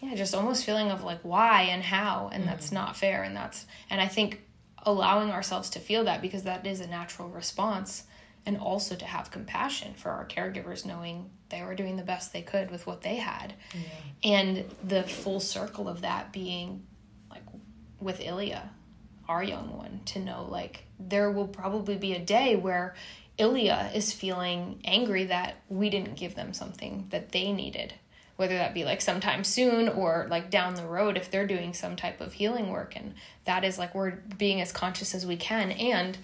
yeah 0.00 0.14
just 0.14 0.34
almost 0.34 0.64
feeling 0.64 0.90
of 0.90 1.02
like 1.02 1.20
why 1.22 1.62
and 1.62 1.82
how 1.82 2.30
and 2.32 2.46
that's 2.46 2.66
mm-hmm. 2.66 2.76
not 2.76 2.96
fair 2.96 3.22
and 3.22 3.36
that's 3.36 3.66
and 3.88 4.00
i 4.00 4.06
think 4.06 4.42
allowing 4.84 5.30
ourselves 5.30 5.70
to 5.70 5.78
feel 5.78 6.04
that 6.04 6.22
because 6.22 6.44
that 6.44 6.66
is 6.66 6.80
a 6.80 6.86
natural 6.86 7.28
response 7.28 8.04
and 8.46 8.56
also 8.56 8.94
to 8.94 9.04
have 9.04 9.30
compassion 9.30 9.94
for 9.94 10.10
our 10.10 10.26
caregivers 10.26 10.86
knowing 10.86 11.30
they 11.50 11.62
were 11.62 11.74
doing 11.74 11.96
the 11.96 12.02
best 12.02 12.32
they 12.32 12.42
could 12.42 12.70
with 12.70 12.86
what 12.86 13.02
they 13.02 13.16
had. 13.16 13.54
And 14.24 14.64
the 14.82 15.02
full 15.02 15.40
circle 15.40 15.88
of 15.88 16.00
that 16.00 16.32
being 16.32 16.86
like 17.30 17.42
with 18.00 18.20
Ilya 18.20 18.70
our 19.28 19.44
young 19.44 19.76
one 19.76 20.00
to 20.04 20.18
know 20.18 20.44
like 20.50 20.82
there 20.98 21.30
will 21.30 21.46
probably 21.46 21.96
be 21.96 22.14
a 22.14 22.18
day 22.18 22.56
where 22.56 22.96
Ilya 23.38 23.92
is 23.94 24.12
feeling 24.12 24.80
angry 24.84 25.26
that 25.26 25.54
we 25.68 25.88
didn't 25.88 26.16
give 26.16 26.34
them 26.34 26.52
something 26.52 27.06
that 27.10 27.30
they 27.30 27.52
needed 27.52 27.94
whether 28.40 28.56
that 28.56 28.72
be 28.72 28.86
like 28.86 29.02
sometime 29.02 29.44
soon 29.44 29.86
or 29.86 30.26
like 30.30 30.48
down 30.48 30.74
the 30.74 30.86
road 30.86 31.18
if 31.18 31.30
they're 31.30 31.46
doing 31.46 31.74
some 31.74 31.94
type 31.94 32.22
of 32.22 32.32
healing 32.32 32.70
work. 32.70 32.96
And 32.96 33.12
that 33.44 33.64
is 33.64 33.78
like 33.78 33.94
we're 33.94 34.12
being 34.38 34.62
as 34.62 34.72
conscious 34.72 35.14
as 35.14 35.26
we 35.26 35.36
can. 35.36 35.72
And 35.72 36.16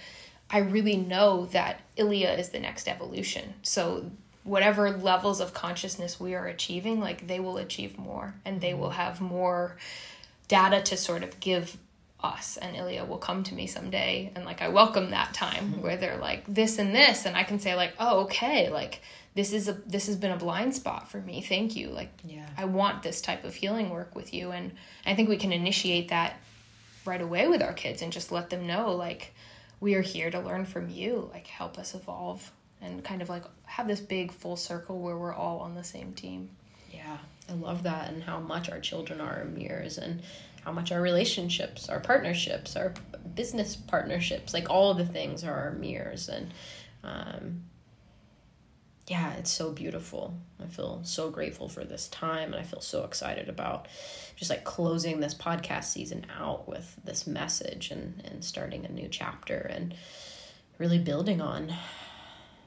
i 0.49 0.57
really 0.57 0.97
know 0.97 1.45
that 1.53 1.83
ilya 1.97 2.31
is 2.31 2.49
the 2.49 2.59
next 2.59 2.89
evolution. 2.89 3.53
So 3.61 4.11
whatever 4.45 4.93
levels 4.93 5.41
of 5.41 5.53
consciousness 5.53 6.19
we 6.19 6.35
are 6.35 6.47
achieving 6.47 7.01
like 7.01 7.27
they 7.27 7.39
will 7.39 7.59
achieve 7.59 7.99
more. 7.99 8.33
And 8.47 8.63
they 8.63 8.73
will 8.73 8.93
have 8.93 9.21
more 9.21 9.77
data 10.49 10.81
to 10.85 10.97
sort 10.97 11.23
of 11.23 11.39
give 11.39 11.77
us. 12.25 12.57
And 12.57 12.75
Ilya 12.75 13.05
will 13.05 13.19
come 13.19 13.43
to 13.43 13.55
me 13.55 13.67
someday 13.67 14.33
and 14.35 14.47
like 14.47 14.63
I 14.63 14.69
welcome 14.69 15.11
that 15.11 15.35
time 15.35 15.83
where 15.83 15.99
they're 15.99 16.17
like 16.17 16.45
this 16.49 16.79
and 16.79 16.95
this. 16.95 17.27
And 17.27 17.37
I 17.37 17.43
can 17.43 17.59
say 17.59 17.75
like 17.75 17.93
oh 18.01 18.21
okay. 18.21 18.71
Like 18.71 19.03
this 19.37 19.53
is 19.53 19.68
a 19.68 19.75
this 19.75 20.07
has 20.07 20.16
been 20.16 20.33
a 20.33 20.37
blind 20.37 20.75
spot 20.75 21.09
for 21.09 21.20
me. 21.20 21.40
Thank 21.42 21.77
you. 21.77 21.90
Like 21.90 22.11
Yeah. 22.25 22.49
I 22.57 22.64
want 22.64 23.03
this 23.05 23.20
type 23.20 23.44
of 23.44 23.55
healing 23.55 23.90
work 23.90 24.16
with 24.16 24.35
you 24.35 24.51
and 24.51 24.72
I 25.05 25.14
think 25.14 25.29
we 25.29 25.37
can 25.37 25.53
initiate 25.53 26.09
that 26.09 26.40
right 27.05 27.20
away 27.20 27.46
with 27.46 27.62
our 27.62 27.72
kids 27.72 28.03
and 28.03 28.12
just 28.12 28.33
let 28.33 28.51
them 28.51 28.66
know 28.66 28.94
like 28.96 29.33
we 29.79 29.94
are 29.94 30.03
here 30.03 30.31
to 30.31 30.40
learn 30.40 30.64
from 30.64 30.88
you. 30.88 31.31
Like 31.33 31.46
help 31.46 31.79
us 31.79 31.94
evolve 31.94 32.51
and 32.81 33.05
kind 33.05 33.22
of 33.22 33.29
like 33.29 33.44
have 33.64 33.87
this 33.87 34.01
big 34.01 34.33
full 34.33 34.57
circle 34.57 35.01
where 35.01 35.16
we're 35.16 35.35
all 35.35 35.61
on 35.61 35.75
the 35.75 35.85
same 35.85 36.12
team. 36.12 36.51
Yeah, 36.90 37.18
I 37.49 37.53
love 37.55 37.83
that, 37.83 38.11
and 38.11 38.22
how 38.22 38.40
much 38.40 38.70
our 38.70 38.81
children 38.81 39.20
are 39.20 39.44
mirrors, 39.44 39.99
and 39.99 40.22
how 40.64 40.72
much 40.72 40.92
our 40.92 41.01
relationships, 41.01 41.88
our 41.88 42.01
partnerships, 42.01 42.77
our 42.77 42.94
business 43.35 43.77
partnerships, 43.77 44.55
like 44.55 44.70
all 44.70 44.90
of 44.90 44.99
the 44.99 45.05
things 45.07 45.44
are 45.44 45.53
our 45.53 45.72
mirrors, 45.72 46.29
and 46.29 46.53
um, 47.05 47.62
yeah, 49.07 49.35
it's 49.35 49.51
so 49.53 49.71
beautiful. 49.71 50.35
I 50.62 50.66
feel 50.66 51.01
so 51.05 51.31
grateful 51.31 51.69
for 51.69 51.85
this 51.85 52.09
time 52.09 52.53
and 52.53 52.61
I 52.61 52.64
feel 52.64 52.81
so 52.81 53.05
excited 53.05 53.49
about 53.49 53.87
just 54.35 54.51
like 54.51 54.64
closing 54.64 55.21
this 55.21 55.35
podcast 55.35 55.85
season 55.85 56.27
out 56.40 56.69
with 56.69 56.97
this 57.05 57.27
message 57.27 57.90
and, 57.90 58.21
and 58.25 58.45
starting 58.45 58.85
a 58.85 58.90
new 58.90 59.09
chapter 59.09 59.59
and 59.59 59.95
really 60.79 60.99
building 60.99 61.40
on 61.40 61.73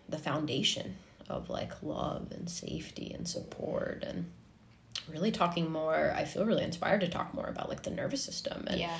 the 0.08 0.18
foundation 0.18 0.96
of 1.30 1.50
like 1.50 1.72
love 1.84 2.32
and 2.32 2.50
safety 2.50 3.12
and 3.14 3.28
support 3.28 4.04
and 4.08 4.26
really 5.08 5.32
talking 5.32 5.72
more 5.72 6.12
i 6.16 6.26
feel 6.26 6.46
really 6.46 6.64
inspired 6.64 7.02
to 7.02 7.08
talk 7.08 7.34
more 7.36 7.46
about 7.48 7.70
like 7.70 7.84
the 7.84 7.90
nervous 7.92 8.24
system 8.24 8.64
and 8.68 8.80
Yeah. 8.80 8.98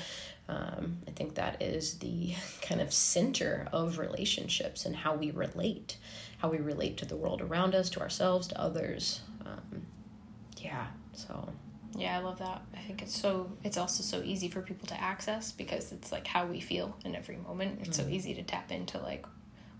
um, 0.48 0.98
i 1.08 1.10
think 1.10 1.34
that 1.34 1.60
is 1.60 1.98
the 1.98 2.34
kind 2.62 2.80
of 2.80 2.92
center 2.92 3.66
of 3.72 3.98
relationships 3.98 4.84
and 4.86 4.94
how 4.94 5.14
we 5.16 5.30
relate 5.32 5.96
how 6.40 6.48
we 6.48 6.58
relate 6.58 6.96
to 6.96 7.04
the 7.04 7.16
world 7.16 7.40
around 7.40 7.74
us 7.74 7.90
to 7.90 8.00
ourselves 8.00 8.46
to 8.48 8.60
others 8.60 9.20
um, 9.46 9.82
yeah 10.58 10.86
so 11.12 11.48
Yeah, 11.96 12.16
I 12.16 12.22
love 12.22 12.38
that. 12.38 12.62
I 12.74 12.80
think 12.80 13.02
it's 13.02 13.18
so 13.18 13.50
it's 13.64 13.76
also 13.76 14.02
so 14.02 14.22
easy 14.24 14.48
for 14.48 14.62
people 14.62 14.86
to 14.88 15.00
access 15.00 15.52
because 15.52 15.92
it's 15.92 16.12
like 16.12 16.26
how 16.26 16.46
we 16.46 16.60
feel 16.60 16.96
in 17.04 17.14
every 17.16 17.36
moment. 17.36 17.80
It's 17.82 17.96
so 17.96 18.06
easy 18.08 18.32
to 18.34 18.42
tap 18.42 18.70
into 18.70 18.98
like 18.98 19.26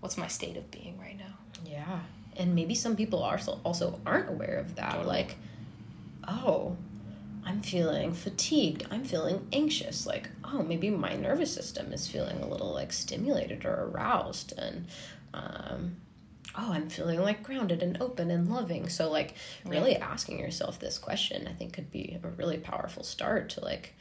what's 0.01 0.17
my 0.17 0.27
state 0.27 0.57
of 0.57 0.69
being 0.71 0.99
right 0.99 1.17
now. 1.17 1.37
Yeah. 1.65 1.99
And 2.37 2.55
maybe 2.55 2.75
some 2.75 2.95
people 2.95 3.23
are 3.23 3.37
so, 3.37 3.59
also 3.63 3.99
aren't 4.05 4.29
aware 4.29 4.57
of 4.57 4.75
that. 4.75 5.05
Like, 5.05 5.37
oh, 6.27 6.75
I'm 7.45 7.61
feeling 7.61 8.13
fatigued. 8.13 8.87
I'm 8.91 9.03
feeling 9.03 9.47
anxious. 9.53 10.05
Like, 10.05 10.29
oh, 10.43 10.63
maybe 10.63 10.89
my 10.89 11.15
nervous 11.15 11.53
system 11.53 11.93
is 11.93 12.07
feeling 12.07 12.41
a 12.41 12.47
little 12.47 12.73
like 12.73 12.91
stimulated 12.93 13.65
or 13.65 13.89
aroused. 13.91 14.53
And, 14.57 14.87
um, 15.33 15.97
oh, 16.57 16.71
I'm 16.73 16.89
feeling 16.89 17.21
like 17.21 17.43
grounded 17.43 17.81
and 17.83 18.01
open 18.01 18.29
and 18.31 18.49
loving. 18.49 18.89
So, 18.89 19.09
like, 19.09 19.35
really 19.65 19.95
asking 19.95 20.39
yourself 20.39 20.79
this 20.79 20.97
question, 20.97 21.47
I 21.47 21.53
think, 21.53 21.73
could 21.73 21.91
be 21.91 22.17
a 22.23 22.27
really 22.29 22.57
powerful 22.57 23.03
start 23.03 23.49
to 23.51 23.63
like, 23.63 23.93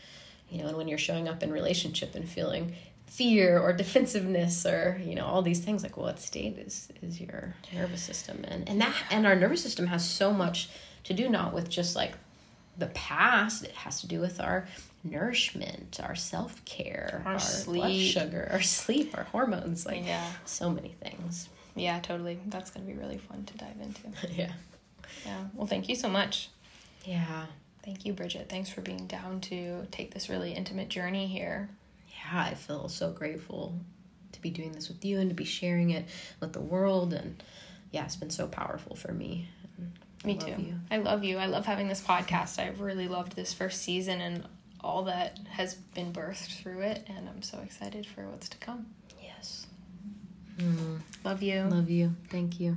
you 0.49 0.61
know, 0.63 0.69
and 0.69 0.77
when 0.77 0.89
you're 0.89 0.99
showing 0.99 1.29
up 1.29 1.43
in 1.43 1.53
relationship 1.53 2.15
and 2.15 2.29
feeling 2.29 2.75
fear 3.07 3.59
or 3.59 3.73
defensiveness 3.73 4.65
or 4.65 5.01
you 5.05 5.17
know 5.17 5.25
all 5.27 5.43
these 5.43 5.59
things 5.59 5.83
like 5.83 5.97
what 5.97 6.21
state 6.21 6.57
is 6.59 6.89
is 7.03 7.21
your 7.21 7.57
nervous 7.75 8.01
system 8.01 8.45
in 8.45 8.63
and 8.69 8.81
that 8.81 8.95
and 9.11 9.27
our 9.27 9.35
nervous 9.35 9.61
system 9.61 9.89
has 9.89 10.09
so 10.09 10.33
much 10.33 10.69
to 11.03 11.13
do 11.13 11.29
not 11.29 11.53
with 11.53 11.69
just 11.69 11.97
like 11.97 12.13
the 12.79 12.87
past 12.89 13.65
it 13.65 13.73
has 13.73 14.01
to 14.01 14.07
do 14.07 14.21
with 14.21 14.41
our 14.41 14.69
nourishment 15.03 15.99
our 16.03 16.15
self-care 16.15 17.23
Our 17.27 17.33
blood 17.33 17.41
sleep. 17.41 18.13
sugar 18.13 18.49
our 18.53 18.63
sleep 18.63 19.17
our 19.19 19.25
hormones 19.25 19.85
like 19.87 20.05
Yeah. 20.07 20.25
so 20.45 20.71
many 20.71 20.95
things 21.03 21.49
Yeah, 21.75 22.01
totally. 22.01 22.39
That's 22.47 22.71
gonna 22.71 22.87
be 22.87 22.95
really 22.95 23.19
fun 23.19 23.45
to 23.45 23.57
dive 23.57 23.77
into. 23.81 24.03
yeah 24.35 24.53
Yeah. 25.25 25.45
Well, 25.55 25.67
thank 25.67 25.89
you 25.89 25.95
so 25.95 26.09
much. 26.09 26.51
yeah 27.05 27.47
Thank 27.85 28.05
you, 28.05 28.13
Bridget. 28.13 28.49
Thanks 28.51 28.69
for 28.69 28.83
being 28.83 29.07
down 29.07 29.41
to 29.43 29.87
take 29.91 30.13
this 30.13 30.29
really 30.29 30.53
intimate 30.53 30.89
journey 30.91 31.27
here. 31.27 31.71
yeah, 32.09 32.43
I 32.43 32.55
feel 32.55 32.89
so 32.89 33.11
grateful 33.11 33.79
to 34.33 34.41
be 34.43 34.51
doing 34.51 34.73
this 34.73 34.89
with 34.89 35.03
you 35.05 35.19
and 35.19 35.31
to 35.31 35.35
be 35.35 35.45
sharing 35.45 35.91
it 35.91 36.07
with 36.41 36.53
the 36.53 36.61
world. 36.61 37.15
And 37.15 37.43
yeah, 37.91 38.05
it's 38.05 38.17
been 38.17 38.31
so 38.31 38.47
powerful 38.47 38.97
for 38.97 39.13
me. 39.13 39.49
I 40.23 40.27
Me 40.27 40.37
too. 40.37 40.55
you. 40.59 40.75
I 40.91 40.99
love 40.99 41.25
you. 41.25 41.39
I 41.39 41.47
love 41.47 41.65
having 41.65 41.89
this 41.89 42.03
podcast. 42.03 42.59
I've 42.59 42.81
really 42.81 43.09
loved 43.09 43.35
this 43.35 43.55
first 43.55 43.81
season 43.81 44.21
and 44.21 44.45
all 44.83 45.05
that 45.05 45.39
has 45.51 45.75
been 45.75 46.13
birthed 46.13 46.61
through 46.61 46.81
it, 46.81 47.07
and 47.09 47.29
I'm 47.29 47.43
so 47.43 47.59
excited 47.61 48.07
for 48.07 48.27
what's 48.29 48.49
to 48.51 48.59
come. 48.59 48.87
Yes. 50.61 51.03
Love 51.25 51.43
you. 51.43 51.63
Love 51.63 51.91
you. 51.91 52.15
Thank 52.29 52.61
you. 52.61 52.77